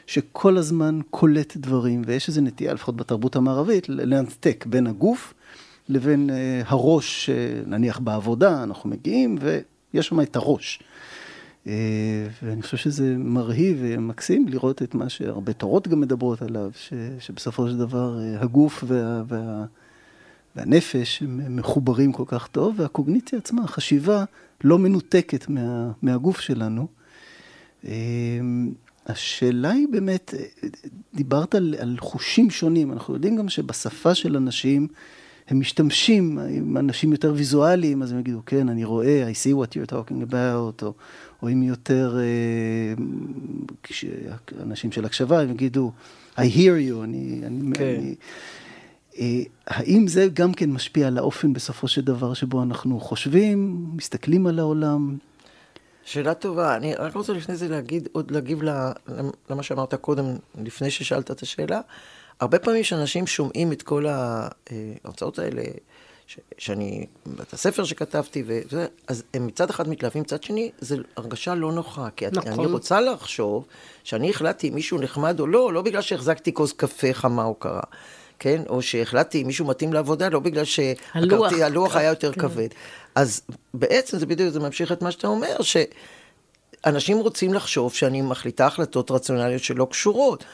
שכל 0.06 0.56
הזמן 0.56 1.00
קולט 1.10 1.56
דברים, 1.56 2.02
ויש 2.06 2.28
איזו 2.28 2.40
נטייה, 2.40 2.74
לפחות 2.74 2.96
בתרבות 2.96 3.36
המערבית, 3.36 3.88
לנתק 3.88 4.64
בין 4.68 4.86
הגוף 4.86 5.34
לבין 5.88 6.30
אה, 6.30 6.62
הראש, 6.66 7.30
נניח 7.66 7.98
בעבודה, 7.98 8.62
אנחנו 8.62 8.90
מגיעים 8.90 9.38
ויש 9.40 10.06
שם 10.06 10.20
את 10.20 10.36
הראש. 10.36 10.80
אה, 11.68 12.26
ואני 12.42 12.62
חושב 12.62 12.76
שזה 12.76 13.14
מרהיב 13.18 13.78
ומקסים 13.80 14.48
לראות 14.48 14.82
את 14.82 14.94
מה 14.94 15.08
שהרבה 15.08 15.52
תורות 15.52 15.88
גם 15.88 16.00
מדברות 16.00 16.42
עליו, 16.42 16.70
ש, 16.74 16.92
שבסופו 17.20 17.68
של 17.68 17.78
דבר 17.78 18.20
אה, 18.20 18.40
הגוף 18.40 18.84
וה, 18.86 19.22
וה, 19.28 19.64
והנפש 20.56 21.22
מחוברים 21.28 22.12
כל 22.12 22.24
כך 22.26 22.46
טוב, 22.46 22.74
והקוגניציה 22.80 23.38
עצמה, 23.38 23.64
החשיבה, 23.64 24.24
לא 24.64 24.78
מנותקת 24.78 25.48
מה, 25.48 25.92
מהגוף 26.02 26.40
שלנו. 26.40 26.86
אה, 27.86 27.92
השאלה 29.06 29.70
היא 29.70 29.88
באמת, 29.90 30.34
דיברת 31.14 31.54
על, 31.54 31.74
על 31.78 31.96
חושים 32.00 32.50
שונים, 32.50 32.92
אנחנו 32.92 33.14
יודעים 33.14 33.36
גם 33.36 33.48
שבשפה 33.48 34.14
של 34.14 34.36
אנשים, 34.36 34.88
הם 35.48 35.60
משתמשים, 35.60 36.38
עם 36.38 36.76
אנשים 36.76 37.12
יותר 37.12 37.32
ויזואליים, 37.36 38.02
אז 38.02 38.12
הם 38.12 38.18
יגידו, 38.18 38.40
כן, 38.46 38.68
אני 38.68 38.84
רואה, 38.84 39.30
I 39.30 39.34
see 39.34 39.54
what 39.54 39.70
you're 39.72 39.90
talking 39.92 40.30
about, 40.30 40.82
או, 40.82 40.92
או 41.42 41.48
אם 41.48 41.62
יותר 41.62 42.18
אה, 42.18 42.94
אנשים 44.62 44.92
של 44.92 45.04
הקשבה, 45.04 45.40
הם 45.40 45.50
יגידו, 45.50 45.92
I 46.36 46.40
hear 46.40 46.90
you, 46.90 47.04
אני... 47.04 47.40
אני, 47.46 47.74
כן. 47.74 47.84
אני 47.84 48.14
אה, 49.18 49.42
האם 49.66 50.06
זה 50.06 50.26
גם 50.32 50.52
כן 50.52 50.70
משפיע 50.70 51.06
על 51.06 51.18
האופן 51.18 51.52
בסופו 51.52 51.88
של 51.88 52.00
דבר 52.00 52.34
שבו 52.34 52.62
אנחנו 52.62 53.00
חושבים, 53.00 53.86
מסתכלים 53.96 54.46
על 54.46 54.58
העולם? 54.58 55.16
שאלה 56.04 56.34
טובה. 56.34 56.76
אני 56.76 56.94
רק 56.94 57.14
רוצה 57.14 57.32
לפני 57.32 57.56
זה 57.56 57.68
להגיד, 57.68 58.08
עוד 58.12 58.30
להגיב 58.30 58.62
למה 59.50 59.62
שאמרת 59.62 59.94
קודם, 59.94 60.24
לפני 60.64 60.90
ששאלת 60.90 61.30
את 61.30 61.42
השאלה. 61.42 61.80
הרבה 62.40 62.58
פעמים 62.58 62.84
שאנשים 62.84 63.26
שומעים 63.26 63.72
את 63.72 63.82
כל 63.82 64.06
ההרצאות 64.06 65.38
האלה, 65.38 65.62
ש, 66.26 66.38
שאני, 66.58 67.06
בית 67.26 67.52
הספר 67.52 67.84
שכתבתי, 67.84 68.42
וזה, 68.46 68.86
אז 69.08 69.22
הם 69.34 69.46
מצד 69.46 69.70
אחד 69.70 69.88
מתלהבים, 69.88 70.22
מצד 70.22 70.42
שני, 70.42 70.70
זו 70.80 70.96
הרגשה 71.16 71.54
לא 71.54 71.72
נוחה. 71.72 72.08
כי 72.16 72.26
נכון. 72.32 72.52
אני 72.52 72.66
רוצה 72.66 73.00
לחשוב 73.00 73.66
שאני 74.04 74.30
החלטתי 74.30 74.68
אם 74.68 74.74
מישהו 74.74 74.98
נחמד 74.98 75.40
או 75.40 75.46
לא, 75.46 75.72
לא 75.72 75.82
בגלל 75.82 76.02
שהחזקתי 76.02 76.54
כוס 76.54 76.72
קפה 76.72 77.12
חמה 77.12 77.44
או 77.44 77.54
קרה. 77.54 77.82
כן? 78.38 78.62
או 78.68 78.82
שהחלטתי 78.82 79.42
אם 79.42 79.46
מישהו 79.46 79.66
מתאים 79.66 79.92
לעבודה, 79.92 80.28
לא 80.28 80.40
בגלל 80.40 80.64
שהלוח 80.64 81.96
היה 81.96 82.08
יותר 82.08 82.32
כן. 82.32 82.40
כבד. 82.40 82.68
אז 83.14 83.40
בעצם 83.74 84.18
זה 84.18 84.26
בדיוק, 84.26 84.50
זה 84.50 84.60
ממשיך 84.60 84.92
את 84.92 85.02
מה 85.02 85.10
שאתה 85.10 85.26
אומר, 85.26 85.56
שאנשים 85.62 87.18
רוצים 87.18 87.54
לחשוב 87.54 87.94
שאני 87.94 88.22
מחליטה 88.22 88.66
החלטות 88.66 89.10
רציונליות 89.10 89.62
שלא 89.62 89.86
קשורות. 89.90 90.44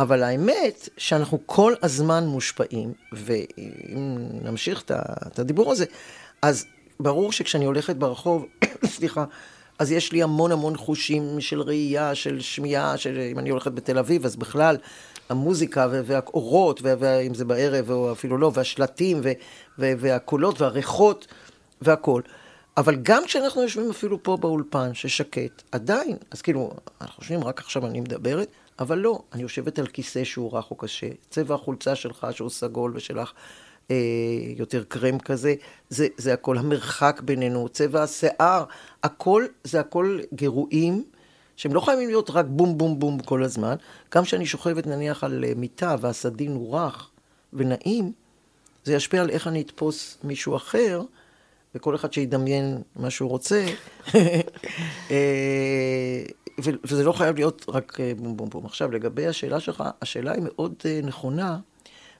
אבל 0.00 0.22
האמת 0.22 0.88
שאנחנו 0.96 1.38
כל 1.46 1.74
הזמן 1.82 2.26
מושפעים, 2.26 2.92
ואם 3.12 4.18
נמשיך 4.42 4.82
את 5.26 5.38
הדיבור 5.38 5.72
הזה, 5.72 5.84
אז 6.42 6.66
ברור 7.00 7.32
שכשאני 7.32 7.64
הולכת 7.64 7.96
ברחוב, 7.96 8.46
סליחה, 8.96 9.24
אז 9.78 9.92
יש 9.92 10.12
לי 10.12 10.22
המון 10.22 10.52
המון 10.52 10.76
חושים 10.76 11.40
של 11.40 11.60
ראייה, 11.60 12.14
של 12.14 12.40
שמיעה, 12.40 12.96
של 12.96 13.18
אם 13.32 13.38
אני 13.38 13.50
הולכת 13.50 13.72
בתל 13.72 13.98
אביב, 13.98 14.24
אז 14.24 14.36
בכלל 14.36 14.76
המוזיקה 15.28 15.88
והאורות, 15.90 16.80
ואם 16.82 17.34
זה 17.34 17.44
בערב 17.44 17.90
או 17.90 18.12
אפילו 18.12 18.38
לא, 18.38 18.50
והשלטים 18.54 19.20
והקולות 19.78 20.60
והריחות 20.60 21.26
והכול. 21.82 22.22
אבל 22.76 22.96
גם 23.02 23.22
כשאנחנו 23.26 23.62
יושבים 23.62 23.90
אפילו 23.90 24.22
פה 24.22 24.36
באולפן, 24.36 24.94
ששקט, 24.94 25.62
עדיין, 25.72 26.16
אז 26.30 26.42
כאילו, 26.42 26.70
אנחנו 27.00 27.16
חושבים, 27.16 27.44
רק 27.44 27.60
עכשיו 27.60 27.86
אני 27.86 28.00
מדברת, 28.00 28.48
אבל 28.80 28.98
לא, 28.98 29.22
אני 29.32 29.42
יושבת 29.42 29.78
על 29.78 29.86
כיסא 29.86 30.24
שהוא 30.24 30.58
רך 30.58 30.70
או 30.70 30.76
קשה, 30.76 31.08
צבע 31.30 31.54
החולצה 31.54 31.94
שלך 31.94 32.26
שהוא 32.30 32.50
סגול 32.50 32.92
ושלך 32.94 33.32
אה, 33.90 33.96
יותר 34.56 34.84
קרם 34.88 35.18
כזה, 35.18 35.54
זה, 35.88 36.06
זה 36.16 36.32
הכל 36.32 36.58
המרחק 36.58 37.20
בינינו, 37.24 37.68
צבע 37.68 38.02
השיער, 38.02 38.64
הכל, 39.02 39.46
זה 39.64 39.80
הכל 39.80 40.18
גירויים. 40.34 41.04
שהם 41.56 41.74
לא 41.74 41.80
חייבים 41.80 42.08
להיות 42.08 42.30
רק 42.30 42.46
בום 42.48 42.78
בום 42.78 42.98
בום 42.98 43.20
כל 43.20 43.42
הזמן. 43.42 43.74
גם 44.14 44.22
כשאני 44.24 44.46
שוכבת 44.46 44.86
נניח 44.86 45.24
על 45.24 45.44
אה, 45.44 45.52
מיטה 45.56 45.96
והסדין 46.00 46.52
הוא 46.52 46.76
רך 46.76 47.10
ונעים, 47.52 48.12
זה 48.84 48.94
ישפיע 48.94 49.22
על 49.22 49.30
איך 49.30 49.46
אני 49.46 49.60
אתפוס 49.60 50.18
מישהו 50.24 50.56
אחר, 50.56 51.02
וכל 51.74 51.94
אחד 51.94 52.12
שידמיין 52.12 52.82
מה 52.96 53.10
שהוא 53.10 53.30
רוצה. 53.30 53.66
אה, 56.66 56.72
וזה 56.84 57.04
לא 57.04 57.12
חייב 57.12 57.36
להיות 57.36 57.66
רק 57.68 58.00
אה, 58.00 58.12
בום 58.16 58.36
בום 58.36 58.50
בום. 58.50 58.66
עכשיו, 58.66 58.92
לגבי 58.92 59.26
השאלה 59.26 59.60
שלך, 59.60 59.84
השאלה 60.02 60.32
היא 60.32 60.42
מאוד 60.44 60.74
נכונה, 61.02 61.58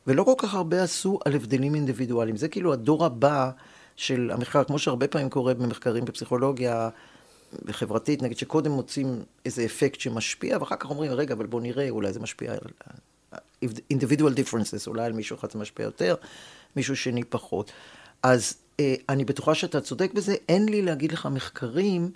ולא 0.06 0.24
כל 0.24 0.34
כך 0.38 0.54
הרבה 0.54 0.82
עשו 0.82 1.18
על 1.24 1.34
הבדלים 1.34 1.74
אינדיבידואליים. 1.74 2.36
זה 2.36 2.48
כאילו 2.48 2.72
הדור 2.72 3.04
הבא 3.04 3.50
של 3.96 4.30
המחקר, 4.34 4.64
כמו 4.64 4.78
שהרבה 4.78 5.08
פעמים 5.08 5.30
קורה 5.30 5.54
במחקרים 5.54 6.04
בפסיכולוגיה, 6.04 6.88
חברתית, 7.70 8.22
נגיד 8.22 8.38
שקודם 8.38 8.70
מוצאים 8.70 9.22
איזה 9.44 9.64
אפקט 9.64 10.00
שמשפיע, 10.00 10.58
ואחר 10.60 10.76
כך 10.76 10.90
אומרים, 10.90 11.12
רגע, 11.12 11.34
אבל 11.34 11.46
בוא 11.46 11.60
נראה, 11.60 11.90
אולי 11.90 12.12
זה 12.12 12.20
משפיע 12.20 12.52
על... 12.52 12.58
individual 13.92 14.32
differences, 14.36 14.86
אולי 14.86 15.04
על 15.04 15.12
מישהו 15.12 15.36
אחד 15.36 15.50
זה 15.50 15.58
משפיע 15.58 15.84
יותר, 15.84 16.14
מישהו 16.76 16.96
שני 16.96 17.24
פחות. 17.24 17.72
אז 18.22 18.54
אה, 18.80 18.94
אני 19.08 19.24
בטוחה 19.24 19.54
שאתה 19.54 19.80
צודק 19.80 20.12
בזה, 20.12 20.34
אין 20.48 20.68
לי 20.68 20.82
להגיד 20.82 21.12
לך 21.12 21.26
מחקרים 21.26 22.10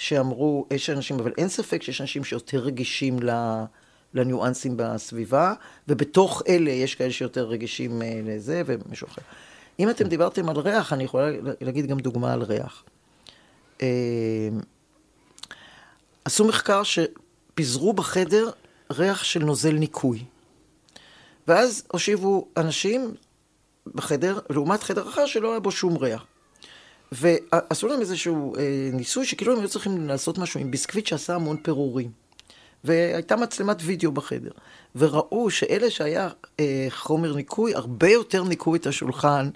שאמרו, 0.00 0.66
יש 0.70 0.90
אנשים, 0.90 1.18
אבל 1.18 1.32
אין 1.38 1.48
ספק 1.48 1.82
שיש 1.82 2.00
אנשים 2.00 2.24
שיותר 2.24 2.58
רגישים 2.58 3.18
לניואנסים 4.14 4.74
בסביבה, 4.76 5.54
ובתוך 5.88 6.42
אלה 6.48 6.70
יש 6.70 6.94
כאלה 6.94 7.12
שיותר 7.12 7.44
רגישים 7.44 8.02
אה, 8.02 8.20
לזה 8.24 8.62
ומישהו 8.66 9.06
אחר. 9.06 9.22
אם 9.80 9.90
אתם 9.90 10.08
דיברתם 10.08 10.48
על 10.48 10.56
ריח, 10.56 10.92
אני 10.92 11.04
יכולה 11.04 11.30
להגיד 11.60 11.86
גם 11.86 11.98
דוגמה 11.98 12.32
על 12.32 12.42
ריח. 12.42 12.84
אה, 13.82 14.48
עשו 16.24 16.44
מחקר 16.44 16.82
שפיזרו 16.82 17.92
בחדר 17.92 18.50
ריח 18.92 19.24
של 19.24 19.44
נוזל 19.44 19.72
ניקוי. 19.72 20.24
ואז 21.48 21.82
הושיבו 21.92 22.48
אנשים 22.56 23.14
בחדר, 23.86 24.38
לעומת 24.50 24.82
חדר 24.82 25.08
אחר 25.08 25.26
שלא 25.26 25.50
היה 25.50 25.60
בו 25.60 25.70
שום 25.70 25.96
ריח. 25.96 26.24
ועשו 27.12 27.88
להם 27.88 28.00
איזשהו 28.00 28.56
אה, 28.56 28.90
ניסוי 28.92 29.26
שכאילו 29.26 29.52
הם 29.52 29.60
היו 29.60 29.68
צריכים 29.68 30.08
לעשות 30.08 30.38
משהו 30.38 30.60
עם 30.60 30.70
ביסקוויט 30.70 31.06
שעשה 31.06 31.34
המון 31.34 31.56
פירורים. 31.56 32.10
והייתה 32.84 33.36
מצלמת 33.36 33.76
וידאו 33.80 34.12
בחדר. 34.12 34.50
וראו 34.96 35.50
שאלה 35.50 35.90
שהיה 35.90 36.28
אה, 36.60 36.86
חומר 36.90 37.34
ניקוי, 37.34 37.74
הרבה 37.74 38.08
יותר 38.08 38.44
ניקו 38.44 38.74
את 38.74 38.86
השולחן 38.86 39.50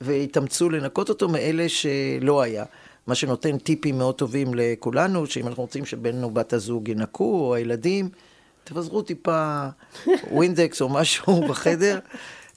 והתאמצו 0.00 0.70
לנקות 0.70 1.08
אותו 1.08 1.28
מאלה 1.28 1.68
שלא 1.68 2.42
היה. 2.42 2.64
מה 3.06 3.14
שנותן 3.14 3.58
טיפים 3.58 3.98
מאוד 3.98 4.14
טובים 4.14 4.48
לכולנו, 4.54 5.26
שאם 5.26 5.46
אנחנו 5.46 5.62
רוצים 5.62 5.84
שבן 5.84 6.22
או 6.22 6.30
בת 6.30 6.52
הזוג 6.52 6.88
ינקו, 6.88 7.24
או 7.24 7.54
הילדים, 7.54 8.08
תפזרו 8.64 9.02
טיפה 9.02 9.66
ווינדקס 10.32 10.80
או 10.80 10.88
משהו 10.88 11.48
בחדר. 11.48 11.98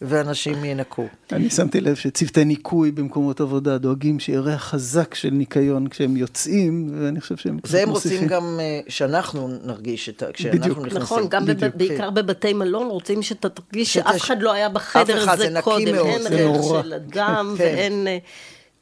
ואנשים 0.01 0.65
ינקו. 0.65 1.07
אני 1.31 1.49
שמתי 1.49 1.81
לב 1.81 1.95
שצוותי 1.95 2.45
ניקוי 2.45 2.91
במקומות 2.91 3.41
עבודה 3.41 3.77
דואגים 3.77 4.19
שיהיה 4.19 4.39
ריח 4.39 4.63
חזק 4.63 5.15
של 5.15 5.29
ניקיון 5.29 5.87
כשהם 5.87 6.17
יוצאים, 6.17 6.89
ואני 6.99 7.21
חושב 7.21 7.37
שהם 7.37 7.57
זה 7.63 7.83
הם 7.83 7.89
רוצים 7.89 8.27
גם 8.27 8.59
אה, 8.59 8.79
שאנחנו 8.87 9.49
נרגיש 9.63 10.09
את 10.09 10.23
ה... 10.23 10.31
כשאנחנו 10.33 10.81
נכנסים. 10.81 11.01
נכון, 11.01 11.27
גם 11.29 11.45
בדיוק, 11.45 11.75
בעיקר 11.75 12.09
כן. 12.09 12.13
בבתי 12.13 12.53
מלון 12.53 12.87
רוצים 12.87 13.21
שאתה 13.21 13.49
תרגיש 13.49 13.93
שאף 13.93 14.17
אחד 14.17 14.41
לא 14.41 14.53
היה 14.53 14.69
בחדר 14.69 15.29
הזה 15.29 15.61
קודם. 15.61 15.95
אין 15.95 16.27
ריח 16.27 16.61
של 16.81 16.93
אדם 16.93 17.55
כן. 17.57 17.63
ואין... 17.63 18.07
אה, 18.07 18.17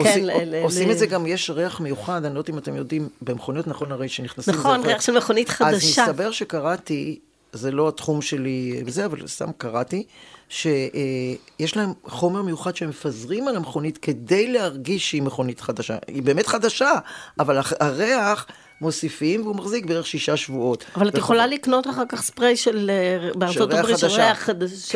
כן, 0.04 0.24
עושים 0.64 0.92
את 0.92 0.98
זה 0.98 1.06
גם, 1.06 1.28
יש 1.28 1.50
ריח 1.50 1.80
מיוחד, 1.80 2.26
אני 2.26 2.34
לא 2.34 2.40
יודעת 2.40 2.50
אם 2.50 2.58
אתם 2.58 2.76
יודעים, 2.76 3.10
במכוניות 3.22 3.68
נכון 3.68 3.92
הרי 3.92 4.10
שנכנסים... 4.10 4.54
נכון, 4.54 4.82
ריח 4.82 5.02
של 5.02 5.18
מכונית 5.18 5.50
חדשה. 5.50 6.02
אז 6.02 6.10
מסתבר 6.10 6.32
שקראתי, 6.32 7.20
זה 7.54 7.72
לא 7.72 7.88
התחום 7.88 8.22
שלי 8.22 8.82
וזה, 8.86 9.06
אבל 9.06 9.28
סתם 9.28 9.52
קראתי, 9.58 10.04
שיש 10.50 11.78
להם 11.78 11.94
חומר 12.06 12.42
מיוחד 12.42 12.76
שהם 12.76 12.90
מפזרים 12.90 13.48
על 13.48 13.56
המכונית 13.56 13.98
כדי 13.98 14.48
להרגיש 14.48 15.10
שהיא 15.10 15.22
מכונית 15.22 15.62
חדשה. 15.62 15.98
היא 16.08 16.24
באמת 16.24 16.48
חדשה, 16.48 16.92
אבל 17.40 17.60
הריח... 17.80 18.46
מוסיפים, 18.84 19.42
והוא 19.42 19.56
מחזיק 19.56 19.86
בערך 19.86 20.08
שישה 20.08 20.38
שבועות. 20.38 20.86
אבל 20.96 21.08
את 21.08 21.18
יכולה 21.18 21.48
לקנות 21.48 21.88
אחר 21.88 22.04
כך 22.10 22.22
ספרי 22.22 22.56
של, 22.56 22.92
אה, 22.94 23.30
בארצות 23.36 23.74
הברית, 23.74 23.98
של 23.98 24.08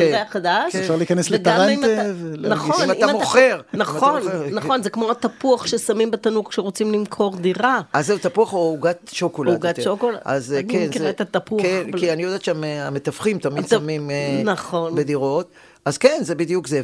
ריח 0.02 0.32
חדש. 0.32 0.76
אפשר 0.76 0.95
להיכנס 0.95 1.30
לטרנטה 1.30 2.12
נכון, 2.38 2.84
אם 2.84 2.91
אתה 2.91 3.08
מוכר. 3.08 3.62
נכון, 3.73 4.21
נכון, 4.52 4.84
זה 4.84 4.89
כמו 4.89 5.12
התפוח 5.12 5.67
ששמים 5.67 6.12
בתנור 6.12 6.50
כשרוצים 6.50 6.93
למכור 6.93 7.36
דירה. 7.36 7.82
אז 7.93 8.08
זהו 8.08 8.17
תפוח 8.17 8.54
או 8.54 8.58
עוגת 8.58 9.10
שוקולד. 9.13 9.54
עוגת 9.54 9.82
שוקולד. 9.84 10.19
אז 10.26 10.56
כן, 10.69 10.78
אני 10.78 10.88
מכירה 10.88 11.10
את 11.10 11.21
התפוח. 11.21 11.62
כן, 11.62 11.91
כי 11.97 12.13
אני 12.13 12.23
יודעת 12.23 12.43
שהמתווכים 12.43 13.39
תמיד 13.39 13.67
שמים 13.67 14.12
אה, 14.12 14.41
נכון. 14.43 14.95
בדירות. 14.95 15.52
אז 15.86 15.97
כן, 15.97 16.19
זה 16.21 16.36
בדיוק 16.36 16.67
זה. 16.67 16.82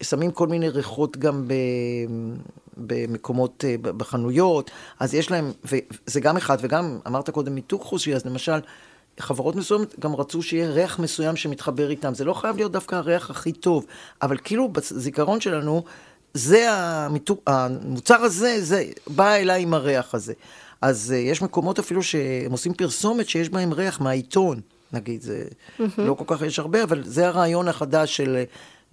ושמים 0.00 0.30
אה, 0.30 0.34
כל 0.34 0.48
מיני 0.48 0.68
ריחות 0.68 1.16
גם 1.16 1.48
במקומות, 2.76 3.64
אה, 3.68 3.74
בחנויות, 3.78 4.70
אז 5.00 5.14
יש 5.14 5.30
להם, 5.30 5.52
וזה 5.64 6.20
גם 6.20 6.36
אחד, 6.36 6.58
וגם 6.60 6.98
אמרת 7.06 7.30
קודם 7.30 7.54
מיתוג 7.54 7.80
חושי, 7.80 8.14
אז 8.14 8.26
למשל, 8.26 8.60
חברות 9.20 9.56
מסוימת 9.56 9.98
גם 9.98 10.14
רצו 10.16 10.42
שיהיה 10.42 10.70
ריח 10.70 10.98
מסוים 10.98 11.36
שמתחבר 11.36 11.90
איתם. 11.90 12.14
זה 12.14 12.24
לא 12.24 12.34
חייב 12.34 12.56
להיות 12.56 12.72
דווקא 12.72 12.94
הריח 12.94 13.30
הכי 13.30 13.52
טוב, 13.52 13.86
אבל 14.22 14.36
כאילו 14.44 14.68
בזיכרון 14.68 15.40
שלנו, 15.40 15.84
זה 16.34 16.72
המיתוג, 16.72 17.38
המוצר 17.46 18.20
הזה, 18.20 18.56
זה 18.60 18.84
בא 19.06 19.34
אליי 19.34 19.62
עם 19.62 19.74
הריח 19.74 20.14
הזה. 20.14 20.32
אז 20.80 21.14
uh, 21.14 21.18
יש 21.18 21.42
מקומות 21.42 21.78
אפילו 21.78 22.02
שהם 22.02 22.52
עושים 22.52 22.74
פרסומת 22.74 23.28
שיש 23.28 23.48
בהם 23.48 23.72
ריח 23.72 24.00
מהעיתון, 24.00 24.60
נגיד, 24.92 25.22
זה 25.22 25.44
mm-hmm. 25.78 25.82
לא 25.96 26.14
כל 26.14 26.24
כך 26.26 26.42
יש 26.42 26.58
הרבה, 26.58 26.82
אבל 26.82 27.02
זה 27.04 27.26
הרעיון 27.26 27.68
החדש 27.68 28.16
של 28.16 28.44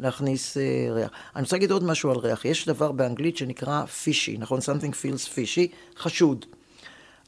להכניס 0.01 0.57
uh, 0.57 0.59
ריח. 0.91 1.09
אני 1.35 1.43
רוצה 1.43 1.55
להגיד 1.55 1.71
עוד 1.71 1.83
משהו 1.83 2.11
על 2.11 2.17
ריח. 2.17 2.45
יש 2.45 2.67
דבר 2.67 2.91
באנגלית 2.91 3.37
שנקרא 3.37 3.85
פישי, 3.85 4.37
נכון? 4.37 4.59
something 4.59 4.93
feels 4.93 5.27
fishy, 5.27 5.99
חשוד. 5.99 6.45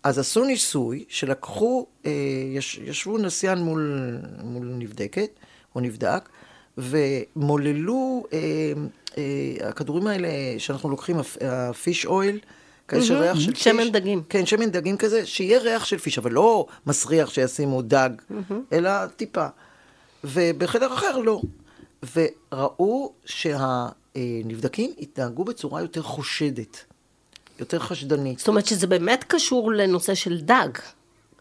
אז 0.04 0.20
עשו 0.20 0.44
ניסוי 0.44 1.04
שלקחו, 1.08 1.86
uh, 2.04 2.08
יש, 2.56 2.80
ישבו 2.84 3.18
נסיין 3.18 3.58
מול, 3.58 4.18
מול 4.44 4.66
נבדקת, 4.78 5.30
או 5.76 5.82
נבדק, 5.82 6.30
ומוללו, 6.78 8.24
uh, 8.30 8.34
uh, 9.10 9.16
הכדורים 9.66 10.08
האלה 10.08 10.30
שאנחנו 10.58 10.90
לוקחים, 10.90 11.18
הפיש 11.42 12.06
אויל, 12.06 12.40
כזה 12.88 13.06
של 13.06 13.18
ריח 13.18 13.40
של 13.40 13.54
פיש. 13.54 13.64
שמן 13.64 13.92
דגים. 13.92 14.24
כן, 14.30 14.46
שמן 14.46 14.72
דגים 14.72 14.98
כזה, 14.98 15.26
שיהיה 15.26 15.60
ריח 15.60 15.86
של 15.86 15.98
פיש, 15.98 16.18
אבל 16.18 16.32
לא 16.32 16.66
מסריח 16.88 17.30
שישימו 17.30 17.82
דג, 17.82 18.10
אלא 18.72 19.06
טיפה. 19.06 19.48
ובחדר 20.24 20.94
אחר 20.94 21.18
לא. 21.18 21.42
וראו 22.16 23.14
שהנבדקים 23.26 24.92
התנהגו 25.00 25.44
בצורה 25.44 25.82
יותר 25.82 26.02
חושדת, 26.02 26.84
יותר 27.60 27.80
חשדנית. 27.80 28.40
זאת 28.40 28.48
אומרת 28.48 28.66
שזה 28.66 28.88
באמת 28.88 29.24
קשור 29.28 29.72
לנושא 29.72 30.16
של 30.16 30.42
דג. 30.42 30.70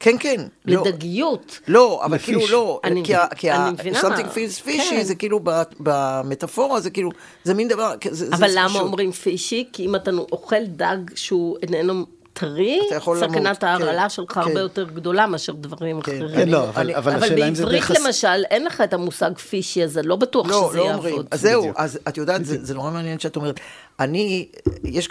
כן, 0.00 0.16
כן. 0.20 0.40
לא. 0.64 0.82
לדגיות. 0.86 1.60
לא, 1.68 2.04
אבל 2.04 2.18
כאילו 2.18 2.40
לא, 2.50 2.80
אני, 2.84 3.04
כי, 3.04 3.12
כי 3.36 3.52
אני 3.52 3.70
מבינה. 3.70 4.00
something 4.00 4.26
feels 4.34 4.66
fishy 4.66 4.90
כן. 4.90 5.02
זה 5.02 5.14
כאילו 5.14 5.40
במטאפורה, 5.80 6.80
זה 6.80 6.90
כאילו, 6.90 7.10
זה 7.44 7.54
מין 7.54 7.68
דבר, 7.68 7.94
זה, 8.10 8.28
אבל 8.28 8.48
זה 8.48 8.54
למה 8.58 8.80
אומרים 8.80 9.12
פישי? 9.12 9.68
כי 9.72 9.86
אם 9.86 9.96
אתה 9.96 10.10
אוכל 10.32 10.64
דג 10.66 10.96
שהוא 11.14 11.56
איננו 11.62 12.06
טרי, 12.32 12.80
סכנת 13.20 13.64
ההרעלה 13.64 14.02
כן, 14.02 14.08
שלך 14.08 14.36
הרבה 14.36 14.50
כן. 14.50 14.56
יותר 14.56 14.84
גדולה 14.84 15.26
מאשר 15.26 15.52
דברים 15.52 15.98
אחרים. 15.98 16.28
כן, 16.34 16.48
לא, 16.48 16.68
אבל 16.68 16.90
השאלה 16.94 17.48
אם 17.48 17.54
זה 17.54 17.66
בעברית 17.66 18.00
למשל, 18.00 18.44
אין 18.50 18.64
לך 18.64 18.80
את 18.80 18.92
המושג 18.92 19.38
פישי 19.38 19.82
הזה, 19.82 20.02
לא 20.02 20.16
בטוח 20.16 20.46
לא, 20.46 20.68
שזה 20.68 20.78
לא 20.78 20.84
יעבוד. 20.84 21.26
אז 21.30 21.40
זהו, 21.40 21.72
אז 21.76 21.98
את 22.08 22.16
יודעת, 22.16 22.40
זה 22.44 22.74
נורא 22.74 22.90
מעניין 22.90 23.18
שאת 23.18 23.36
אומרת. 23.36 23.60
אני, 24.00 24.48
יש, 24.84 25.08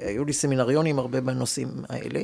היו 0.00 0.24
לי 0.24 0.32
סמינריונים 0.32 0.98
הרבה 0.98 1.20
בנושאים 1.20 1.68
האלה, 1.88 2.20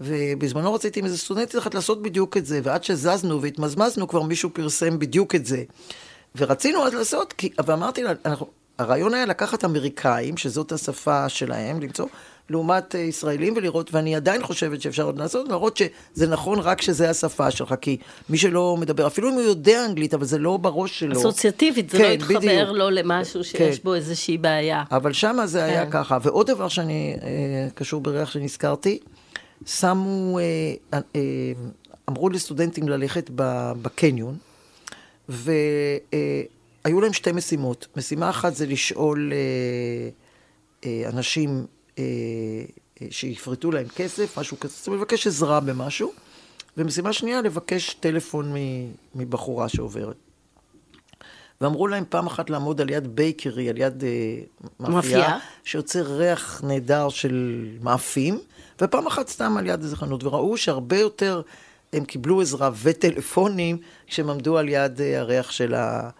ובזמנו 0.00 0.74
רציתי 0.74 1.00
עם 1.00 1.06
איזה 1.06 1.18
סטודנטית 1.18 1.58
אחת 1.58 1.74
לעשות 1.74 2.02
בדיוק 2.02 2.36
את 2.36 2.46
זה, 2.46 2.60
ועד 2.62 2.84
שזזנו 2.84 3.42
והתמזמזנו, 3.42 4.08
כבר 4.08 4.22
מישהו 4.22 4.50
פרסם 4.52 4.98
בדיוק 4.98 5.34
את 5.34 5.46
זה. 5.46 5.62
ורצינו 6.36 6.86
אז 6.86 6.94
לעשות, 6.94 7.42
ואמרתי 7.66 8.02
לה, 8.02 8.12
הרעיון 8.78 9.14
היה 9.14 9.26
לקחת 9.26 9.64
אמריקאים, 9.64 10.36
שזאת 10.36 10.72
השפה 10.72 11.28
שלהם, 11.28 11.80
למצוא 11.80 12.06
לעומת 12.50 12.94
אה, 12.94 13.00
ישראלים 13.00 13.54
ולראות, 13.56 13.94
ואני 13.94 14.16
עדיין 14.16 14.42
חושבת 14.42 14.80
שאפשר 14.80 15.02
עוד 15.02 15.18
לעשות, 15.18 15.48
להראות 15.48 15.76
שזה 15.76 16.26
נכון 16.26 16.58
רק 16.58 16.82
שזה 16.82 17.10
השפה 17.10 17.50
שלך, 17.50 17.74
כי 17.80 17.96
מי 18.28 18.38
שלא 18.38 18.76
מדבר, 18.80 19.06
אפילו 19.06 19.28
אם 19.28 19.34
הוא 19.34 19.42
יודע 19.42 19.84
אנגלית, 19.84 20.14
אבל 20.14 20.24
זה 20.24 20.38
לא 20.38 20.56
בראש 20.56 20.98
שלו. 20.98 21.20
אסוציאטיבית, 21.20 21.90
זה 21.90 21.98
לא 21.98 22.02
כן, 22.02 22.08
לא 22.08 22.14
יתחבר 22.14 22.38
בדיוק. 22.38 22.76
לו 22.76 22.90
למשהו 22.90 23.44
שיש 23.44 23.78
כן. 23.78 23.84
בו 23.84 23.94
איזושהי 23.94 24.38
בעיה. 24.38 24.82
אבל 24.90 25.12
שמה 25.12 25.46
זה 25.46 25.58
כן. 25.58 25.64
היה 25.64 25.90
ככה. 25.90 26.18
ועוד 26.22 26.46
דבר 26.46 26.68
שאני, 26.68 27.16
אה, 27.22 27.68
קשור 27.74 28.00
בריח 28.00 28.30
שנזכרתי, 28.30 28.98
שמו, 29.66 30.38
אה, 30.38 31.00
אה, 31.14 31.20
אמרו 32.08 32.28
לסטודנטים 32.28 32.88
ללכת 32.88 33.30
בקניון, 33.82 34.36
והיו 35.28 37.00
להם 37.00 37.12
שתי 37.12 37.32
משימות. 37.32 37.86
משימה 37.96 38.30
אחת 38.30 38.54
זה 38.54 38.66
לשאול 38.66 39.32
אנשים 41.06 41.66
שיפרטו 43.10 43.70
להם 43.70 43.88
כסף, 43.88 44.38
משהו 44.38 44.60
כזה, 44.60 44.74
זאת 44.76 44.86
אומרת, 44.86 45.00
לבקש 45.00 45.26
עזרה 45.26 45.60
במשהו. 45.60 46.12
ומשימה 46.76 47.12
שנייה, 47.12 47.42
לבקש 47.42 47.94
טלפון 47.94 48.54
מבחורה 49.14 49.68
שעוברת. 49.68 50.16
ואמרו 51.60 51.86
להם 51.86 52.04
פעם 52.08 52.26
אחת 52.26 52.50
לעמוד 52.50 52.80
על 52.80 52.90
יד 52.90 53.16
בייקרי, 53.16 53.68
על 53.68 53.78
יד 53.78 54.02
uh, 54.02 54.80
מאפייה, 54.80 55.38
שיוצא 55.64 56.00
ריח 56.00 56.62
נהדר 56.64 57.08
של 57.08 57.66
מאפים, 57.82 58.38
ופעם 58.80 59.06
אחת 59.06 59.28
סתם 59.28 59.56
על 59.56 59.66
יד 59.66 59.82
איזה 59.82 59.96
חנות, 59.96 60.24
וראו 60.24 60.56
שהרבה 60.56 60.98
יותר 60.98 61.42
הם 61.92 62.04
קיבלו 62.04 62.40
עזרה 62.40 62.70
וטלפונים 62.82 63.78
כשהם 64.06 64.30
עמדו 64.30 64.58
על 64.58 64.68
יד 64.68 64.98
uh, 64.98 65.02
הריח 65.16 65.50
של 65.50 65.74
ה... 65.74 66.10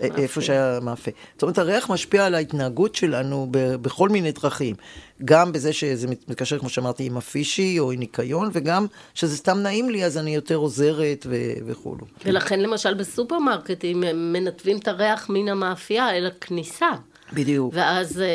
איפה 0.00 0.40
שהיה 0.40 0.78
מאפה. 0.82 1.10
זאת 1.34 1.42
אומרת, 1.42 1.58
הריח 1.58 1.90
משפיע 1.90 2.26
על 2.26 2.34
ההתנהגות 2.34 2.94
שלנו 2.94 3.46
בכל 3.50 4.08
מיני 4.08 4.32
דרכים. 4.32 4.76
גם 5.24 5.52
בזה 5.52 5.72
שזה 5.72 6.08
מתקשר, 6.08 6.58
כמו 6.58 6.68
שאמרתי, 6.68 7.04
עם 7.06 7.16
הפישי 7.16 7.78
או 7.78 7.92
עם 7.92 7.98
ניקיון, 7.98 8.50
וגם 8.52 8.86
שזה 9.14 9.36
סתם 9.36 9.58
נעים 9.58 9.90
לי, 9.90 10.04
אז 10.04 10.18
אני 10.18 10.34
יותר 10.34 10.56
עוזרת 10.56 11.26
וכולו. 11.66 12.06
ולכן 12.24 12.60
למשל 12.60 12.94
בסופרמרקטים 12.94 14.02
הם 14.02 14.32
מנתבים 14.32 14.78
את 14.78 14.88
הריח 14.88 15.30
מן 15.30 15.48
המאפייה 15.48 16.10
אל 16.10 16.26
הכניסה. 16.26 16.90
בדיוק. 17.32 17.74
ואז 17.76 18.20
אה, 18.20 18.26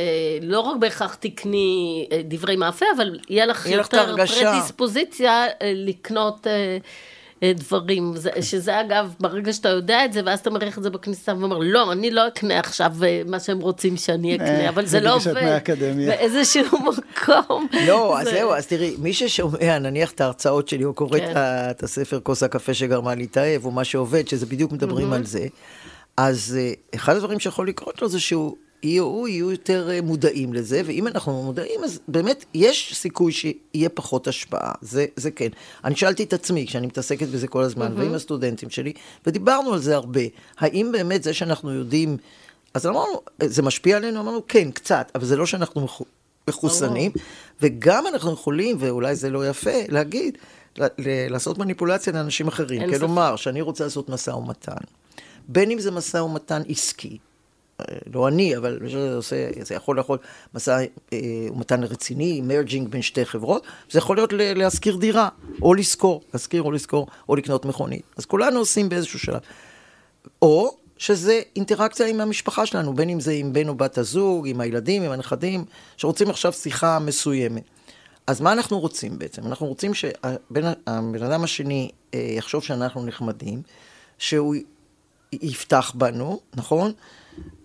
לא 0.41 0.59
רק 0.59 0.77
בהכרח 0.79 1.15
תקני 1.15 2.07
אה, 2.11 2.21
דברי 2.23 2.55
מאפה, 2.55 2.85
אבל 2.95 3.19
יהיה 3.29 3.45
לך 3.45 3.65
יהיה 3.65 3.77
יותר 3.77 4.15
פרדיספוזיציה 4.15 5.45
אה, 5.45 5.71
לקנות... 5.75 6.47
אה, 7.43 7.51
דברים, 7.55 8.13
שזה 8.41 8.81
אגב, 8.81 9.13
ברגע 9.19 9.53
שאתה 9.53 9.69
יודע 9.69 10.05
את 10.05 10.13
זה, 10.13 10.21
ואז 10.25 10.39
אתה 10.39 10.49
מריח 10.49 10.77
את 10.77 10.83
זה 10.83 10.89
בכניסה 10.89 11.33
ואומר, 11.39 11.57
לא, 11.57 11.91
אני 11.91 12.11
לא 12.11 12.27
אקנה 12.27 12.59
עכשיו 12.59 12.93
אה, 13.03 13.21
מה 13.25 13.39
שהם 13.39 13.59
רוצים 13.59 13.97
שאני 13.97 14.35
אקנה, 14.35 14.47
אה, 14.47 14.69
אבל 14.69 14.85
זה 14.85 14.99
לא 14.99 15.15
עובד 15.15 15.33
באיזשהו 16.07 16.77
מקום. 16.89 17.67
לא, 17.87 18.19
אז 18.19 18.27
זהו, 18.27 18.53
אז 18.53 18.67
תראי, 18.67 18.95
מי 18.99 19.13
ששומע, 19.13 19.79
נניח 19.79 20.11
את 20.11 20.21
ההרצאות 20.21 20.67
שלי, 20.67 20.83
או 20.83 20.93
קורא 20.93 21.19
כן. 21.19 21.33
את 21.35 21.83
הספר 21.83 22.19
כוס 22.23 22.43
הקפה 22.43 22.73
שגרמה 22.73 23.15
להתאהב, 23.15 23.65
או 23.65 23.71
מה 23.71 23.83
שעובד, 23.83 24.27
שזה 24.27 24.45
בדיוק 24.45 24.71
מדברים 24.71 25.13
על 25.13 25.25
זה, 25.25 25.47
אז 26.17 26.57
אחד 26.95 27.15
הדברים 27.15 27.39
שיכול 27.39 27.67
לקרות 27.67 28.01
לו 28.01 28.09
זה 28.09 28.19
שהוא 28.19 28.55
יהיו, 28.85 29.27
יהיו 29.27 29.51
יותר 29.51 29.89
אה, 29.89 30.01
מודעים 30.01 30.53
לזה, 30.53 30.81
ואם 30.85 31.07
אנחנו 31.07 31.43
מודעים, 31.43 31.83
אז 31.83 31.99
באמת 32.07 32.45
יש 32.53 32.93
סיכוי 32.95 33.31
שיהיה 33.31 33.89
פחות 33.89 34.27
השפעה, 34.27 34.71
זה, 34.81 35.05
זה 35.15 35.31
כן. 35.31 35.49
אני 35.83 35.95
שאלתי 35.95 36.23
את 36.23 36.33
עצמי, 36.33 36.67
כשאני 36.67 36.87
מתעסקת 36.87 37.27
בזה 37.27 37.47
כל 37.47 37.61
הזמן, 37.61 37.91
mm-hmm. 37.91 37.99
ועם 37.99 38.13
הסטודנטים 38.13 38.69
שלי, 38.69 38.93
ודיברנו 39.27 39.73
על 39.73 39.79
זה 39.79 39.95
הרבה, 39.95 40.21
האם 40.57 40.89
באמת 40.91 41.23
זה 41.23 41.33
שאנחנו 41.33 41.73
יודעים, 41.73 42.17
אז 42.73 42.87
אמרנו, 42.87 43.21
זה 43.43 43.61
משפיע 43.61 43.97
עלינו? 43.97 44.21
אמרנו, 44.21 44.41
כן, 44.47 44.71
קצת, 44.71 45.11
אבל 45.15 45.25
זה 45.25 45.35
לא 45.35 45.45
שאנחנו 45.45 45.87
מחוסנים, 46.49 47.11
וגם 47.61 48.07
אנחנו 48.07 48.33
יכולים, 48.33 48.77
ואולי 48.79 49.15
זה 49.15 49.29
לא 49.29 49.49
יפה, 49.49 49.81
להגיד, 49.89 50.37
לעשות 51.29 51.57
מניפולציה 51.57 52.13
לאנשים 52.13 52.47
אחרים. 52.47 52.81
כלומר, 52.97 53.35
שאני 53.35 53.61
רוצה 53.61 53.83
לעשות 53.83 54.09
משא 54.09 54.31
ומתן. 54.31 54.73
בין 55.47 55.71
אם 55.71 55.79
זה 55.79 55.91
משא 55.91 56.17
ומתן 56.17 56.61
עסקי, 56.69 57.17
לא 58.13 58.27
אני, 58.27 58.57
אבל 58.57 58.79
זה, 58.91 59.15
עושה, 59.15 59.47
זה 59.61 59.75
יכול 59.75 59.95
להיות 59.95 60.21
מסע 60.53 60.79
אה, 61.13 61.19
ומתן 61.51 61.83
רציני, 61.83 62.41
מרג'ינג 62.41 62.89
בין 62.89 63.01
שתי 63.01 63.25
חברות, 63.25 63.63
זה 63.89 63.99
יכול 63.99 64.17
להיות 64.17 64.33
להשכיר 64.33 64.95
דירה, 64.95 65.29
או 65.61 65.73
לשכור, 65.73 66.21
להשכיר 66.33 66.61
או 66.61 66.71
לשכור, 66.71 67.07
או 67.29 67.35
לקנות 67.35 67.65
מכונית. 67.65 68.01
אז 68.17 68.25
כולנו 68.25 68.59
עושים 68.59 68.89
באיזשהו 68.89 69.19
שלב. 69.19 69.39
או 70.41 70.77
שזה 70.97 71.41
אינטראקציה 71.55 72.07
עם 72.07 72.21
המשפחה 72.21 72.65
שלנו, 72.65 72.93
בין 72.93 73.09
אם 73.09 73.19
זה 73.19 73.31
עם 73.31 73.53
בן 73.53 73.67
או 73.67 73.75
בת 73.75 73.97
הזוג, 73.97 74.47
עם 74.47 74.61
הילדים, 74.61 75.03
עם 75.03 75.11
הנכדים, 75.11 75.65
שרוצים 75.97 76.29
עכשיו 76.29 76.53
שיחה 76.53 76.99
מסוימת. 76.99 77.63
אז 78.27 78.41
מה 78.41 78.53
אנחנו 78.53 78.79
רוצים 78.79 79.19
בעצם? 79.19 79.47
אנחנו 79.47 79.67
רוצים 79.67 79.93
שהבן 79.93 80.65
אדם 81.25 81.43
השני 81.43 81.89
אה, 82.13 82.19
יחשוב 82.19 82.63
שאנחנו 82.63 83.05
נחמדים, 83.05 83.61
שהוא 84.17 84.55
יפתח 85.31 85.91
בנו, 85.95 86.39
נכון? 86.55 86.91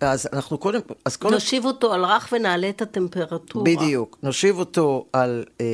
אז 0.01 0.29
אנחנו 0.33 0.59
קודם, 0.59 0.81
אז 1.05 1.17
קודם... 1.17 1.35
נושיב 1.35 1.65
אותו 1.65 1.93
על 1.93 2.05
רך 2.05 2.29
ונעלה 2.33 2.69
את 2.69 2.83
הטמפרטורה. 2.83 3.65
בדיוק, 3.65 4.19
נושיב 4.23 4.59
אותו 4.59 5.07
על, 5.13 5.45
אה, 5.61 5.67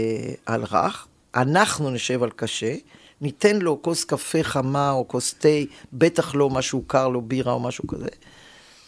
על 0.47 0.65
רך, 0.65 1.07
אנחנו 1.35 1.91
נשב 1.91 2.23
על 2.23 2.31
קשה, 2.31 2.75
ניתן 3.21 3.57
לו 3.57 3.83
כוס 3.83 4.05
קפה 4.05 4.43
חמה 4.43 4.91
או 4.91 5.09
כוס 5.09 5.35
תה, 5.35 5.49
בטח 5.93 6.35
לא 6.35 6.51
משהו 6.51 6.83
קר 6.87 7.09
לו, 7.09 7.23
בירה 7.23 7.53
או 7.53 7.61
משהו 7.61 7.87
כזה. 7.87 8.09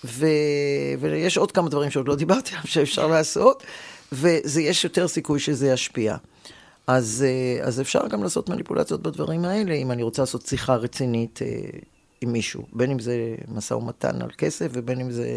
ו... 0.05 0.27
ויש 1.01 1.37
עוד 1.37 1.53
כמה 1.53 1.69
דברים 1.69 1.91
שעוד 1.91 2.09
לא 2.09 2.15
דיברתי 2.15 2.51
עליהם 2.51 2.67
שאפשר 2.67 3.07
לעשות, 3.07 3.63
ויש 4.13 4.85
יותר 4.85 5.09
סיכוי 5.09 5.41
שזה 5.41 5.69
ישפיע. 5.69 6.17
אז, 6.87 7.25
אה, 7.27 7.67
אז 7.67 7.81
אפשר 7.81 8.09
גם 8.09 8.23
לעשות 8.23 8.49
מניפולציות 8.49 9.03
בדברים 9.03 9.45
האלה, 9.45 9.75
אם 9.75 9.91
אני 9.91 10.03
רוצה 10.03 10.23
לעשות 10.23 10.47
שיחה 10.47 10.75
רצינית. 10.75 11.41
אה, 12.23 12.29
עם 12.29 12.33
מישהו, 12.33 12.67
בין 12.73 12.91
אם 12.91 12.99
זה 12.99 13.35
משא 13.49 13.75
ומתן 13.75 14.23
על 14.23 14.31
כסף 14.39 14.69
ובין 14.73 15.01
אם 15.01 15.11
זה 15.11 15.29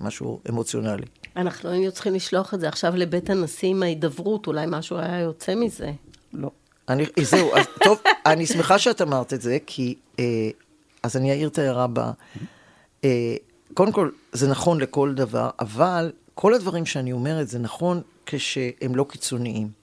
משהו 0.00 0.40
אמוציונלי. 0.48 1.06
אנחנו 1.36 1.70
היינו 1.70 1.92
צריכים 1.92 2.14
לשלוח 2.14 2.54
את 2.54 2.60
זה 2.60 2.68
עכשיו 2.68 2.96
לבית 2.96 3.30
הנשיא 3.30 3.68
עם 3.68 3.82
ההידברות, 3.82 4.46
אולי 4.46 4.66
משהו 4.68 4.98
היה 4.98 5.20
יוצא 5.20 5.54
מזה. 5.54 5.92
לא. 6.32 6.50
אני, 6.88 7.04
זהו, 7.22 7.56
אז 7.56 7.66
טוב, 7.84 7.98
אני 8.26 8.46
שמחה 8.46 8.78
שאת 8.78 9.02
אמרת 9.02 9.32
את 9.32 9.42
זה, 9.42 9.58
כי, 9.66 9.94
אה, 10.18 10.50
אז 11.02 11.16
אני 11.16 11.30
אעיר 11.30 11.48
את 11.48 11.58
ההערה 11.58 11.84
הבאה. 11.84 12.12
אה, 13.04 13.36
קודם 13.74 13.92
כל, 13.92 14.10
זה 14.32 14.48
נכון 14.48 14.80
לכל 14.80 15.14
דבר, 15.14 15.50
אבל 15.60 16.12
כל 16.34 16.54
הדברים 16.54 16.86
שאני 16.86 17.12
אומרת 17.12 17.48
זה 17.48 17.58
נכון 17.58 18.00
כשהם 18.26 18.94
לא 18.94 19.06
קיצוניים. 19.08 19.79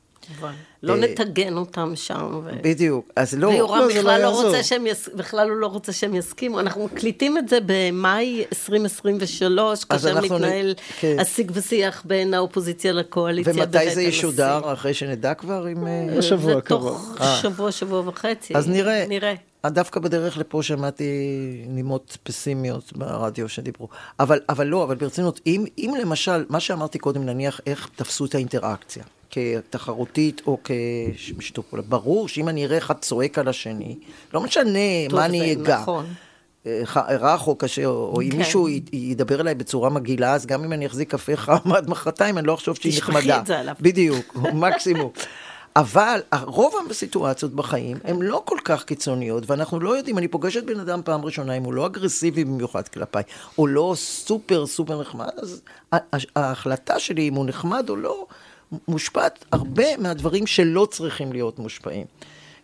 לא 0.83 0.93
אה, 0.93 0.99
נטגן 0.99 1.57
אותם 1.57 1.91
שם. 1.95 2.41
בדיוק, 2.61 3.09
אז 3.15 3.33
לא... 3.33 3.47
ויורם 3.47 3.79
לא, 3.79 3.87
בכלל 3.87 4.21
לא, 4.21 4.31
לא 4.31 4.43
רוצה 4.43 4.63
שהם 4.63 4.85
בכלל 5.15 5.49
הוא 5.49 5.57
לא 5.57 5.67
רוצה 5.67 5.91
שהם 5.91 6.15
יסכימו. 6.15 6.59
אנחנו 6.59 6.85
מקליטים 6.85 7.37
את 7.37 7.49
זה 7.49 7.59
במאי 7.65 8.45
2023, 8.51 9.83
כאשר 9.83 10.21
מתנהל 10.21 10.73
כן. 10.99 11.17
השיג 11.19 11.51
ושיח 11.53 12.03
בין 12.05 12.33
האופוזיציה 12.33 12.93
לקואליציה. 12.93 13.53
ומתי 13.55 13.95
זה 13.95 14.01
ישודר? 14.01 14.73
אחרי 14.73 14.93
שנדע 14.93 15.33
כבר 15.33 15.71
אם... 15.71 15.87
בשבוע 16.17 16.53
אה, 16.53 16.57
הקרוב. 16.57 17.15
תוך 17.17 17.27
שבוע, 17.41 17.71
שבוע 17.71 18.03
וחצי. 18.05 18.55
אז 18.55 18.69
נראה. 18.69 19.05
נראה. 19.07 19.33
דווקא 19.65 19.99
בדרך 19.99 20.37
לפה 20.37 20.63
שמעתי 20.63 21.05
נימות 21.67 22.17
פסימיות 22.23 22.93
ברדיו 22.97 23.49
שדיברו. 23.49 23.87
אבל, 24.19 24.39
אבל 24.49 24.67
לא, 24.67 24.83
אבל 24.83 24.95
ברצינות, 24.95 25.39
אם, 25.45 25.65
אם 25.77 25.93
למשל, 26.01 26.45
מה 26.49 26.59
שאמרתי 26.59 26.99
קודם, 26.99 27.25
נניח 27.25 27.61
איך 27.65 27.89
תפסו 27.95 28.25
את 28.25 28.35
האינטראקציה. 28.35 29.03
כתחרותית 29.31 30.41
או 30.47 30.57
כשיתוף 30.63 31.65
פעולה. 31.65 31.83
ברור 31.89 32.27
שאם 32.27 32.49
אני 32.49 32.65
אראה 32.65 32.77
אחד 32.77 32.97
צועק 32.97 33.39
על 33.39 33.47
השני, 33.47 33.99
לא 34.33 34.41
משנה 34.41 35.07
מה 35.11 35.25
אני 35.25 35.53
אגע. 35.53 35.79
נכון. 35.81 36.05
אה, 36.65 36.81
רך 37.09 37.47
או 37.47 37.55
קשה, 37.55 37.85
או 37.85 38.21
אם 38.21 38.31
כן. 38.31 38.37
מישהו 38.37 38.67
ידבר 38.93 39.41
אליי 39.41 39.55
בצורה 39.55 39.89
מגעילה, 39.89 40.33
אז 40.33 40.45
גם 40.45 40.63
אם 40.63 40.73
אני 40.73 40.85
אחזיק 40.85 41.11
קפה 41.11 41.35
חם 41.35 41.73
עד 41.75 41.89
מחרתיים, 41.89 42.37
אני 42.37 42.47
לא 42.47 42.53
אחשוב 42.53 42.75
שהיא 42.75 42.97
נחמדה. 42.97 43.19
תשפכי 43.19 43.39
את 43.39 43.45
זה 43.45 43.59
עליו. 43.59 43.75
בדיוק, 43.81 44.37
מקסימום. 44.53 45.11
אבל 45.75 46.21
רוב 46.43 46.73
הסיטואציות 46.89 47.53
בחיים 47.53 47.97
הן 48.03 48.21
לא 48.21 48.41
כל 48.45 48.57
כך 48.63 48.83
קיצוניות, 48.83 49.49
ואנחנו 49.49 49.79
לא 49.79 49.97
יודעים, 49.97 50.17
אני 50.17 50.27
פוגשת 50.27 50.63
בן 50.63 50.79
אדם 50.79 51.01
פעם 51.05 51.25
ראשונה, 51.25 51.53
אם 51.53 51.63
הוא 51.63 51.73
לא 51.73 51.85
אגרסיבי 51.85 52.45
במיוחד 52.45 52.87
כלפיי, 52.87 53.23
או 53.57 53.67
לא 53.67 53.93
סופר 53.95 54.65
סופר 54.65 55.01
נחמד, 55.01 55.27
אז 55.41 55.61
ההחלטה 56.35 56.99
שלי 56.99 57.27
אם 57.27 57.33
הוא 57.33 57.45
נחמד 57.45 57.89
או 57.89 57.95
לא, 57.95 58.25
מושפעת 58.87 59.45
הרבה 59.51 59.97
מהדברים 59.97 60.47
שלא 60.47 60.87
צריכים 60.91 61.33
להיות 61.33 61.59
מושפעים. 61.59 62.05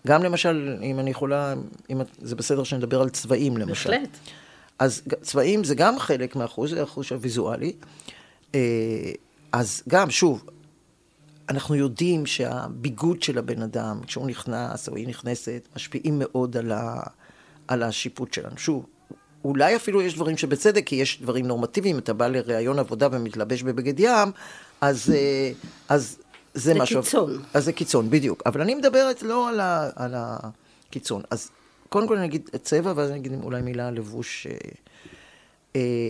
גם 0.07 0.23
למשל, 0.23 0.77
אם 0.81 0.99
אני 0.99 1.11
יכולה, 1.11 1.53
אם 1.89 2.01
זה 2.21 2.35
בסדר 2.35 2.63
שנדבר 2.63 3.01
על 3.01 3.09
צבעים 3.09 3.57
למשל. 3.57 3.89
בהחלט. 3.89 4.17
אז 4.79 5.01
צבעים 5.21 5.63
זה 5.63 5.75
גם 5.75 5.99
חלק 5.99 6.35
מהחוש, 6.35 6.71
זה 6.71 6.83
החוש 6.83 7.11
הוויזואלי. 7.11 7.73
אה, 8.55 8.59
אז 9.51 9.83
גם, 9.89 10.09
שוב, 10.09 10.45
אנחנו 11.49 11.75
יודעים 11.75 12.25
שהביגוד 12.25 13.21
של 13.21 13.37
הבן 13.37 13.61
אדם, 13.61 13.99
כשהוא 14.07 14.27
נכנס 14.27 14.89
או 14.89 14.95
היא 14.95 15.07
נכנסת, 15.07 15.67
משפיעים 15.75 16.19
מאוד 16.19 16.57
על, 16.57 16.71
ה, 16.71 17.01
על 17.67 17.83
השיפוט 17.83 18.33
שלנו. 18.33 18.57
שוב, 18.57 18.85
אולי 19.43 19.75
אפילו 19.75 20.01
יש 20.01 20.15
דברים 20.15 20.37
שבצדק, 20.37 20.83
כי 20.85 20.95
יש 20.95 21.21
דברים 21.21 21.47
נורמטיביים, 21.47 21.97
אתה 21.97 22.13
בא 22.13 22.27
לראיון 22.27 22.79
עבודה 22.79 23.07
ומתלבש 23.11 23.63
בבגד 23.63 23.99
ים, 23.99 24.31
אז, 24.81 25.13
אה, 25.15 25.51
אז 25.89 26.17
זה, 26.53 26.73
זה 26.73 26.79
משהו... 26.79 27.01
זה 27.01 27.09
קיצון. 27.09 27.43
אז 27.53 27.65
זה 27.65 27.73
קיצון, 27.73 28.09
בדיוק. 28.09 28.43
אבל 28.45 28.61
אני 28.61 28.75
מדברת 28.75 29.23
לא 29.23 29.49
על, 29.49 29.59
ה, 29.59 29.89
על 29.95 30.13
הקיצון. 30.17 31.21
אז 31.29 31.49
קודם 31.89 32.07
כל 32.07 32.17
אני 32.17 32.25
אגיד 32.25 32.49
צבע, 32.63 32.93
ואז 32.95 33.09
אני 33.09 33.19
אגיד 33.19 33.33
אולי 33.43 33.61
מילה 33.61 33.87
על 33.87 33.93
לבוש. 33.93 34.47
אה, 34.47 34.53
אה, 35.75 36.09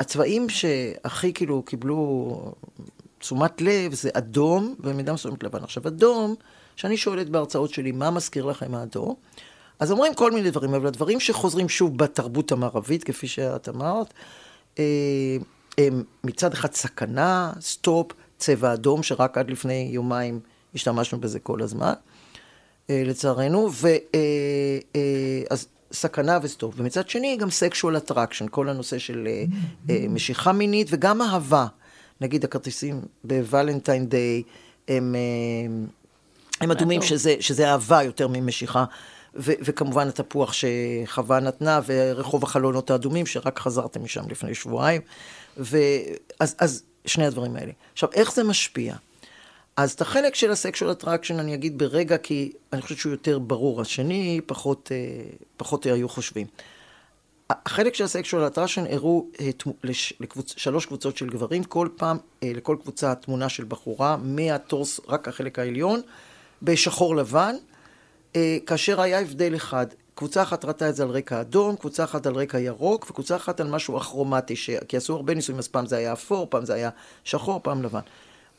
הצבעים 0.00 0.48
שהכי 0.48 1.32
כאילו 1.32 1.62
קיבלו 1.62 2.52
תשומת 3.18 3.60
לב 3.60 3.94
זה 3.94 4.10
אדום, 4.12 4.74
ובמידה 4.80 5.12
מסוימת 5.12 5.44
לבן. 5.44 5.64
עכשיו, 5.64 5.88
אדום, 5.88 6.34
כשאני 6.76 6.96
שואלת 6.96 7.28
בהרצאות 7.28 7.70
שלי, 7.70 7.92
מה 7.92 8.10
מזכיר 8.10 8.44
לכם 8.44 8.74
האדום? 8.74 9.14
אז 9.80 9.90
אומרים 9.90 10.14
כל 10.14 10.30
מיני 10.30 10.50
דברים, 10.50 10.74
אבל 10.74 10.86
הדברים 10.86 11.20
שחוזרים 11.20 11.68
שוב 11.68 11.98
בתרבות 11.98 12.52
המערבית, 12.52 13.04
כפי 13.04 13.26
שאת 13.28 13.68
אמרת, 13.68 14.14
אה, 14.78 14.84
הם 15.78 16.02
מצד 16.24 16.52
אחד 16.52 16.74
סכנה, 16.74 17.52
stop, 17.60 18.12
צבע 18.38 18.72
אדום, 18.72 19.02
שרק 19.02 19.38
עד 19.38 19.50
לפני 19.50 19.88
יומיים 19.92 20.40
השתמשנו 20.74 21.20
בזה 21.20 21.38
כל 21.38 21.62
הזמן, 21.62 21.92
אה, 22.90 23.02
לצערנו, 23.06 23.70
ו... 23.72 23.88
אז 25.50 25.66
סכנה 25.92 26.38
ו 26.42 26.47
stop. 26.47 26.74
ומצד 26.76 27.08
שני, 27.08 27.36
גם 27.36 27.50
sexual 27.50 27.96
attraction, 27.96 28.46
כל 28.50 28.68
הנושא 28.68 28.98
של 28.98 29.28
משיכה 29.88 30.52
מינית 30.52 30.86
וגם 30.90 31.22
אהבה. 31.22 31.66
נגיד 32.20 32.44
הכרטיסים 32.44 33.00
ב 33.24 33.32
Valentine 33.32 34.06
Day, 34.06 34.42
הם, 34.88 35.14
הם 36.60 36.70
אדומים 36.70 37.02
שזה, 37.02 37.34
שזה 37.40 37.70
אהבה 37.70 38.02
יותר 38.02 38.28
ממשיכה. 38.28 38.84
ו- 39.38 39.52
וכמובן 39.60 40.08
התפוח 40.08 40.52
שחווה 40.52 41.40
נתנה, 41.40 41.80
ורחוב 41.86 42.44
החלונות 42.44 42.90
האדומים, 42.90 43.26
שרק 43.26 43.58
חזרתם 43.58 44.04
משם 44.04 44.22
לפני 44.28 44.54
שבועיים. 44.54 45.00
ואז, 45.56 46.56
אז 46.58 46.82
שני 47.06 47.26
הדברים 47.26 47.56
האלה. 47.56 47.72
עכשיו, 47.92 48.08
איך 48.12 48.32
זה 48.32 48.44
משפיע? 48.44 48.94
אז 49.76 49.92
את 49.92 50.00
החלק 50.00 50.34
של 50.34 50.50
ה 50.50 50.56
sexual 50.56 50.92
attraction 50.92 51.38
אני 51.38 51.54
אגיד 51.54 51.78
ברגע, 51.78 52.18
כי 52.18 52.52
אני 52.72 52.82
חושבת 52.82 52.98
שהוא 52.98 53.12
יותר 53.12 53.38
ברור. 53.38 53.80
השני, 53.80 54.40
פחות, 54.46 54.92
אה, 54.92 54.96
פחות 55.56 55.86
היו 55.86 56.08
חושבים. 56.08 56.46
החלק 57.50 57.94
של 57.94 58.04
ה 58.04 58.10
sexual 58.10 58.46
attraction 58.46 58.84
הראו 58.90 59.26
אה, 59.40 59.50
לקבוצ... 60.20 60.54
שלוש 60.56 60.86
קבוצות 60.86 61.16
של 61.16 61.28
גברים, 61.28 61.64
כל 61.64 61.88
פעם, 61.96 62.18
אה, 62.42 62.52
לכל 62.54 62.76
קבוצה 62.82 63.14
תמונה 63.14 63.48
של 63.48 63.64
בחורה, 63.64 64.16
מהטורס, 64.16 65.00
רק 65.08 65.28
החלק 65.28 65.58
העליון, 65.58 66.00
בשחור 66.62 67.16
לבן, 67.16 67.54
כאשר 68.66 69.00
היה 69.00 69.20
הבדל 69.20 69.56
אחד. 69.56 69.86
קבוצה 70.14 70.42
אחת 70.42 70.64
ראתה 70.64 70.88
את 70.88 70.96
זה 70.96 71.02
על 71.02 71.08
רקע 71.08 71.40
אדום, 71.40 71.76
קבוצה 71.76 72.04
אחת 72.04 72.26
על 72.26 72.34
רקע 72.34 72.58
ירוק, 72.58 73.06
וקבוצה 73.10 73.36
אחת 73.36 73.60
על 73.60 73.68
משהו 73.68 73.98
אכרומטי, 73.98 74.56
ש... 74.56 74.70
כי 74.88 74.96
עשו 74.96 75.16
הרבה 75.16 75.34
ניסויים, 75.34 75.58
אז 75.58 75.68
פעם 75.68 75.86
זה 75.86 75.96
היה 75.96 76.12
אפור, 76.12 76.46
פעם 76.50 76.64
זה 76.64 76.74
היה 76.74 76.90
שחור, 77.24 77.60
פעם 77.62 77.82
לבן. 77.82 78.00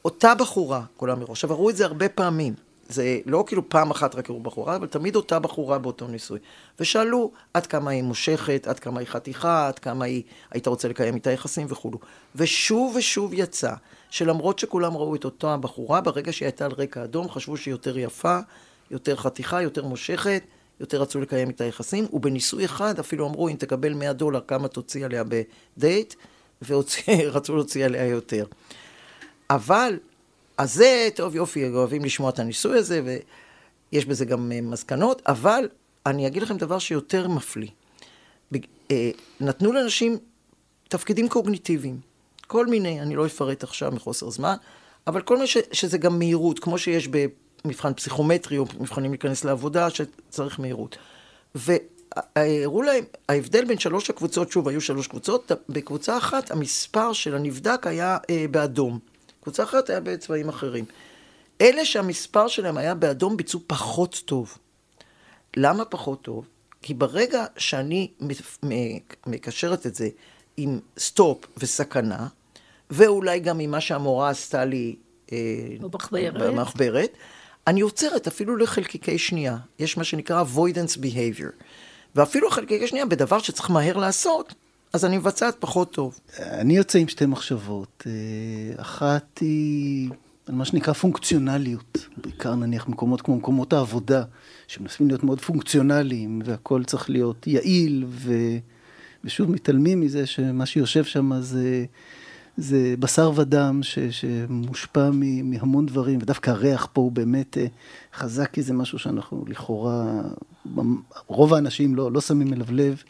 אותה 0.05 0.35
בחורה, 0.35 0.81
כולם 0.97 1.19
מראש. 1.19 1.29
עכשיו, 1.29 1.49
ראו 1.49 1.69
את 1.69 1.75
זה 1.75 1.85
הרבה 1.85 2.09
פעמים. 2.09 2.53
זה 2.89 3.19
לא 3.25 3.43
כאילו 3.47 3.69
פעם 3.69 3.91
אחת 3.91 4.15
רק 4.15 4.29
הראו 4.29 4.39
בחורה, 4.39 4.75
אבל 4.75 4.87
תמיד 4.87 5.15
אותה 5.15 5.39
בחורה 5.39 5.77
באותו 5.77 6.07
ניסוי. 6.07 6.39
ושאלו 6.79 7.31
עד 7.53 7.67
כמה 7.67 7.91
היא 7.91 8.03
מושכת, 8.03 8.67
עד 8.67 8.79
כמה 8.79 8.99
היא 8.99 9.07
חתיכה, 9.07 9.67
עד 9.67 9.79
כמה 9.79 10.05
היא, 10.05 10.23
היית 10.51 10.67
רוצה 10.67 10.87
לקיים 10.87 11.15
איתה 11.15 11.31
יחסים 11.31 11.67
וכולו. 11.69 11.99
ושוב 12.35 12.95
ושוב 12.95 13.33
יצא 13.33 13.73
שלמרות 14.09 14.59
שכולם 14.59 14.97
ראו 14.97 15.15
את 15.15 15.25
אותה 15.25 15.57
בחורה, 15.57 16.01
ברגע 16.01 16.33
שהיא 16.33 16.45
הייתה 16.45 16.65
על 16.65 16.71
רקע 16.77 17.03
אדום, 17.03 17.29
חשבו 17.29 17.57
שהיא 17.57 17.71
יותר 17.71 17.97
יפה, 17.97 18.39
יותר 18.91 19.15
חתיכה, 19.15 19.61
יותר 19.61 19.85
מושכת, 19.85 20.43
יותר 20.79 21.01
רצו 21.01 21.21
לקיים 21.21 21.47
איתה 21.47 21.63
יחסים, 21.63 22.07
ובניסוי 22.13 22.65
אחד 22.65 22.99
אפילו 22.99 23.27
אמרו, 23.27 23.49
אם 23.49 23.55
תקבל 23.55 23.93
100 23.93 24.13
דולר, 24.13 24.39
כמה 24.47 24.67
תוציא 24.67 25.05
עליה 25.05 25.23
בדייט, 25.23 26.13
ורצו 26.67 27.53
להוציא 27.55 27.85
עליה 27.85 28.05
יותר. 28.05 28.45
אבל, 29.49 29.99
אז 30.57 30.73
זה, 30.73 31.09
טוב 31.15 31.35
יופי, 31.35 31.69
אוהבים 31.69 32.05
לשמוע 32.05 32.29
את 32.29 32.39
הניסוי 32.39 32.77
הזה, 32.77 33.01
ויש 33.91 34.05
בזה 34.05 34.25
גם 34.25 34.51
אה, 34.51 34.61
מסקנות, 34.61 35.21
אבל 35.27 35.69
אני 36.05 36.27
אגיד 36.27 36.43
לכם 36.43 36.57
דבר 36.57 36.79
שיותר 36.79 37.27
מפליא. 37.27 37.69
אה, 38.91 39.11
נתנו 39.39 39.71
לאנשים 39.71 40.17
תפקידים 40.87 41.29
קוגניטיביים, 41.29 41.99
כל 42.47 42.65
מיני, 42.65 43.01
אני 43.01 43.15
לא 43.15 43.25
אפרט 43.25 43.63
עכשיו 43.63 43.91
מחוסר 43.91 44.29
זמן, 44.29 44.55
אבל 45.07 45.21
כל 45.21 45.35
מיני 45.35 45.47
ש, 45.47 45.57
שזה 45.71 45.97
גם 45.97 46.19
מהירות, 46.19 46.59
כמו 46.59 46.77
שיש 46.77 47.07
במבחן 47.65 47.93
פסיכומטרי 47.93 48.57
או 48.57 48.65
מבחנים 48.79 49.11
להיכנס 49.11 49.43
לעבודה, 49.43 49.87
שצריך 49.89 50.59
מהירות. 50.59 50.97
והראו 51.55 52.81
להם, 52.81 53.03
ההבדל 53.29 53.65
בין 53.65 53.79
שלוש 53.79 54.09
הקבוצות, 54.09 54.51
שוב, 54.51 54.67
היו 54.67 54.81
שלוש 54.81 55.07
קבוצות, 55.07 55.51
בקבוצה 55.69 56.17
אחת 56.17 56.51
המספר 56.51 57.13
של 57.13 57.35
הנבדק 57.35 57.87
היה 57.87 58.17
אה, 58.29 58.45
באדום. 58.51 58.99
קבוצה 59.41 59.63
אחרת 59.63 59.89
היה 59.89 59.99
בצבעים 59.99 60.49
אחרים. 60.49 60.85
אלה 61.61 61.85
שהמספר 61.85 62.47
שלהם 62.47 62.77
היה 62.77 62.95
באדום 62.95 63.37
ביצעו 63.37 63.59
פחות 63.67 64.21
טוב. 64.25 64.57
למה 65.57 65.85
פחות 65.85 66.21
טוב? 66.21 66.47
כי 66.81 66.93
ברגע 66.93 67.45
שאני 67.57 68.11
מקשרת 69.27 69.85
את 69.85 69.95
זה 69.95 70.09
עם 70.57 70.79
סטופ 70.97 71.45
וסכנה, 71.57 72.27
ואולי 72.89 73.39
גם 73.39 73.59
עם 73.59 73.71
מה 73.71 73.81
שהמורה 73.81 74.29
עשתה 74.29 74.65
לי 74.65 74.95
אה, 75.31 75.37
במחברת, 76.33 77.11
אני 77.67 77.81
עוצרת 77.81 78.27
אפילו 78.27 78.57
לחלקיקי 78.57 79.17
שנייה. 79.17 79.57
יש 79.79 79.97
מה 79.97 80.03
שנקרא 80.03 80.43
avoidance 80.43 80.97
behavior. 80.97 81.63
ואפילו 82.15 82.49
חלקיקי 82.49 82.87
שנייה 82.87 83.05
בדבר 83.05 83.39
שצריך 83.39 83.71
מהר 83.71 83.97
לעשות, 83.97 84.53
אז 84.93 85.05
אני 85.05 85.17
מבצעת 85.17 85.55
פחות 85.59 85.91
טוב. 85.91 86.19
אני 86.39 86.77
יוצא 86.77 86.99
עם 86.99 87.07
שתי 87.07 87.25
מחשבות. 87.25 88.03
אה, 88.07 88.81
אחת 88.81 89.37
היא 89.41 90.09
על 90.47 90.55
מה 90.55 90.65
שנקרא 90.65 90.93
פונקציונליות, 90.93 92.07
בעיקר 92.17 92.55
נניח 92.55 92.87
מקומות 92.87 93.21
כמו 93.21 93.35
מקומות 93.35 93.73
העבודה, 93.73 94.23
שמנסים 94.67 95.07
להיות 95.07 95.23
מאוד 95.23 95.41
פונקציונליים, 95.41 96.41
והכל 96.45 96.83
צריך 96.83 97.09
להיות 97.09 97.47
יעיל, 97.47 98.05
ו... 98.07 98.33
ושוב 99.23 99.51
מתעלמים 99.51 100.01
מזה 100.01 100.25
שמה 100.25 100.65
שיושב 100.65 101.03
שם 101.03 101.41
זה, 101.41 101.85
זה 102.57 102.95
בשר 102.99 103.31
ודם 103.35 103.79
ש... 103.83 103.99
שמושפע 103.99 105.09
מהמון 105.43 105.85
דברים, 105.85 106.19
ודווקא 106.21 106.51
הריח 106.51 106.87
פה 106.93 107.01
הוא 107.01 107.11
באמת 107.11 107.57
אה, 107.57 107.65
חזק, 108.13 108.49
כי 108.53 108.61
זה 108.61 108.73
משהו 108.73 108.99
שאנחנו 108.99 109.45
לכאורה, 109.47 110.21
רוב 111.27 111.53
האנשים 111.53 111.95
לא, 111.95 112.11
לא 112.11 112.21
שמים 112.21 112.53
אליו 112.53 112.65
לב. 112.69 113.03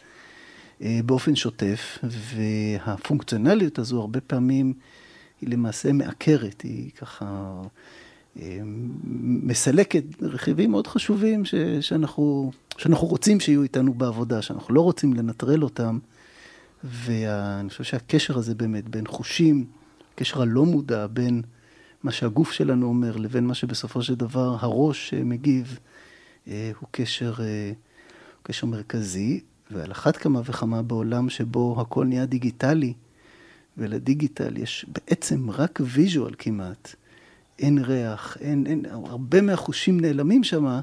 אה, 0.81 0.99
באופן 1.05 1.35
שוטף, 1.35 1.97
והפונקציונליות 2.03 3.79
הזו 3.79 3.99
הרבה 3.99 4.21
פעמים 4.21 4.73
היא 5.41 5.49
למעשה 5.49 5.93
מעקרת, 5.93 6.61
היא 6.61 6.91
ככה 6.91 7.61
אה, 8.39 8.59
מסלקת 9.43 10.03
רכיבים 10.21 10.71
מאוד 10.71 10.87
חשובים 10.87 11.45
ש, 11.45 11.55
שאנחנו, 11.81 12.51
שאנחנו 12.77 13.07
רוצים 13.07 13.39
שיהיו 13.39 13.63
איתנו 13.63 13.93
בעבודה, 13.93 14.41
שאנחנו 14.41 14.73
לא 14.73 14.81
רוצים 14.81 15.13
לנטרל 15.13 15.63
אותם. 15.63 15.99
ואני 16.83 17.69
חושב 17.69 17.83
שהקשר 17.83 18.37
הזה 18.37 18.55
באמת 18.55 18.89
בין 18.89 19.07
חושים, 19.07 19.65
הקשר 20.13 20.41
הלא 20.41 20.65
מודע 20.65 21.07
בין 21.07 21.41
מה 22.03 22.11
שהגוף 22.11 22.51
שלנו 22.51 22.87
אומר 22.87 23.15
לבין 23.15 23.47
מה 23.47 23.53
שבסופו 23.53 24.01
של 24.01 24.15
דבר 24.15 24.55
הראש 24.59 25.13
מגיב, 25.13 25.79
אה, 26.47 26.71
הוא 26.79 26.87
קשר, 26.91 27.33
הוא 27.37 28.43
קשר 28.43 28.67
מרכזי. 28.67 29.41
ועל 29.71 29.91
אחת 29.91 30.17
כמה 30.17 30.41
וכמה 30.45 30.81
בעולם 30.81 31.29
שבו 31.29 31.81
הכל 31.81 32.05
נהיה 32.05 32.25
דיגיטלי, 32.25 32.93
ולדיגיטל 33.77 34.57
יש 34.57 34.85
בעצם 34.87 35.51
רק 35.51 35.79
visual 35.83 36.33
כמעט. 36.37 36.95
אין 37.59 37.77
ריח, 37.77 38.37
אין, 38.41 38.67
אין, 38.67 38.85
הרבה 38.85 39.41
מהחושים 39.41 39.99
נעלמים 39.99 40.43
שם, 40.43 40.79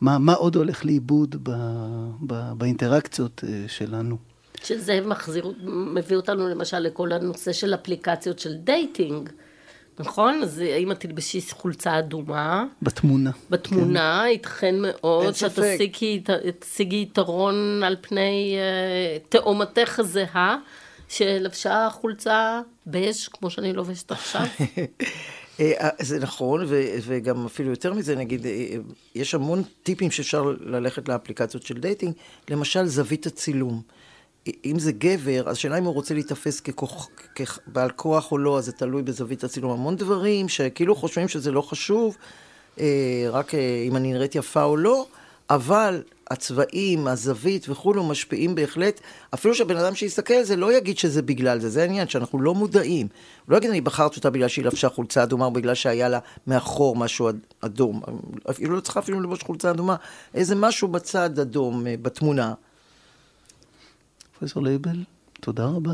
מה, 0.00 0.18
מה 0.18 0.32
עוד 0.32 0.56
הולך 0.56 0.84
לאיבוד 0.84 1.36
ב, 1.42 1.50
ב, 2.26 2.52
באינטראקציות 2.52 3.44
אה, 3.48 3.64
שלנו. 3.68 4.16
שזה 4.62 5.00
מחזיר, 5.00 5.52
מביא 5.64 6.16
אותנו 6.16 6.48
למשל 6.48 6.78
לכל 6.78 7.12
הנושא 7.12 7.52
של 7.52 7.74
אפליקציות 7.74 8.38
של 8.38 8.54
dating. 8.54 9.30
נכון? 10.00 10.42
אז 10.42 10.62
אם 10.78 10.92
את 10.92 11.00
תלבשי 11.00 11.40
חולצה 11.50 11.98
אדומה... 11.98 12.64
בתמונה. 12.82 13.30
בתמונה, 13.50 14.20
כן. 14.24 14.30
ייתכן 14.30 14.74
מאוד 14.78 15.34
שאת 15.34 15.58
תשיגי 16.58 17.02
יתרון 17.02 17.82
על 17.84 17.96
פני 18.00 18.56
uh, 18.56 19.28
תאומתך 19.28 19.98
הזהה, 19.98 20.56
שלבשה 21.08 21.88
חולצה 21.92 22.60
בז', 22.86 23.28
כמו 23.28 23.50
שאני 23.50 23.72
לובשת 23.72 24.12
עכשיו. 24.12 24.42
אה, 25.60 25.72
אה, 25.80 25.88
זה 25.98 26.18
נכון, 26.18 26.66
וגם 27.02 27.46
אפילו 27.46 27.70
יותר 27.70 27.94
מזה, 27.94 28.16
נגיד, 28.16 28.46
יש 29.14 29.34
המון 29.34 29.62
טיפים 29.82 30.10
שאפשר 30.10 30.54
ללכת 30.60 31.08
לאפליקציות 31.08 31.62
של 31.62 31.78
dating, 31.78 32.14
למשל 32.50 32.86
זווית 32.86 33.26
הצילום. 33.26 33.82
אם 34.64 34.78
זה 34.78 34.92
גבר, 34.92 35.48
אז 35.48 35.56
שאלה 35.56 35.78
אם 35.78 35.84
הוא 35.84 35.94
רוצה 35.94 36.14
להיתפס 36.14 36.60
ככוח, 36.60 37.08
כבעל 37.34 37.90
כוח 37.90 38.32
או 38.32 38.38
לא, 38.38 38.58
אז 38.58 38.64
זה 38.64 38.72
תלוי 38.72 39.02
בזווית 39.02 39.44
הצילום. 39.44 39.70
המון 39.72 39.96
דברים 39.96 40.48
שכאילו 40.48 40.94
חושבים 40.94 41.28
שזה 41.28 41.52
לא 41.52 41.62
חשוב, 41.62 42.16
אה, 42.80 43.26
רק 43.30 43.54
אה, 43.54 43.84
אם 43.88 43.96
אני 43.96 44.12
נראית 44.12 44.34
יפה 44.34 44.62
או 44.62 44.76
לא, 44.76 45.06
אבל 45.50 46.02
הצבעים, 46.30 47.06
הזווית 47.06 47.68
וכולו 47.68 48.04
משפיעים 48.04 48.54
בהחלט, 48.54 49.00
אפילו 49.34 49.54
שהבן 49.54 49.76
אדם 49.76 49.94
שיסתכל 49.94 50.34
על 50.34 50.44
זה 50.44 50.56
לא 50.56 50.72
יגיד 50.72 50.98
שזה 50.98 51.22
בגלל 51.22 51.60
זה, 51.60 51.68
זה 51.68 51.82
העניין, 51.82 52.08
שאנחנו 52.08 52.40
לא 52.40 52.54
מודעים. 52.54 53.06
הוא 53.46 53.52
לא 53.52 53.56
יגיד, 53.56 53.70
אני 53.70 53.80
בחרתי 53.80 54.16
אותה 54.16 54.30
בגלל 54.30 54.48
שהיא 54.48 54.64
לבשה 54.64 54.88
חולצה 54.88 55.22
אדומה, 55.22 55.44
או 55.44 55.50
בגלל 55.50 55.74
שהיה 55.74 56.08
לה 56.08 56.18
מאחור 56.46 56.96
משהו 56.96 57.28
אדום. 57.60 58.00
אפילו 58.50 58.76
לא 58.76 58.80
צריכה 58.80 59.00
אפילו 59.00 59.20
לבוש 59.20 59.42
חולצה 59.42 59.70
אדומה, 59.70 59.96
איזה 60.34 60.54
משהו 60.54 60.88
בצד 60.88 61.38
אדום 61.38 61.86
אה, 61.86 61.94
בתמונה. 62.02 62.54
פרופסור 64.40 64.62
לייבל, 64.62 65.04
תודה 65.40 65.66
רבה. 65.66 65.92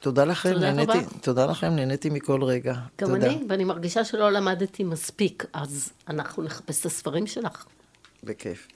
תודה 0.00 0.24
לכם, 0.24 0.52
תודה 0.52 0.72
נהניתי, 0.72 0.98
רבה. 0.98 1.18
תודה 1.20 1.46
לכם, 1.46 1.66
נהניתי 1.66 2.10
מכל 2.10 2.42
רגע. 2.44 2.72
גם 2.72 3.08
תודה. 3.08 3.26
אני, 3.26 3.44
ואני 3.48 3.64
מרגישה 3.64 4.04
שלא 4.04 4.32
למדתי 4.32 4.84
מספיק, 4.84 5.44
אז 5.52 5.92
אנחנו 6.08 6.42
נחפש 6.42 6.80
את 6.80 6.86
הספרים 6.86 7.26
שלך. 7.26 7.66
בכיף. 8.24 8.68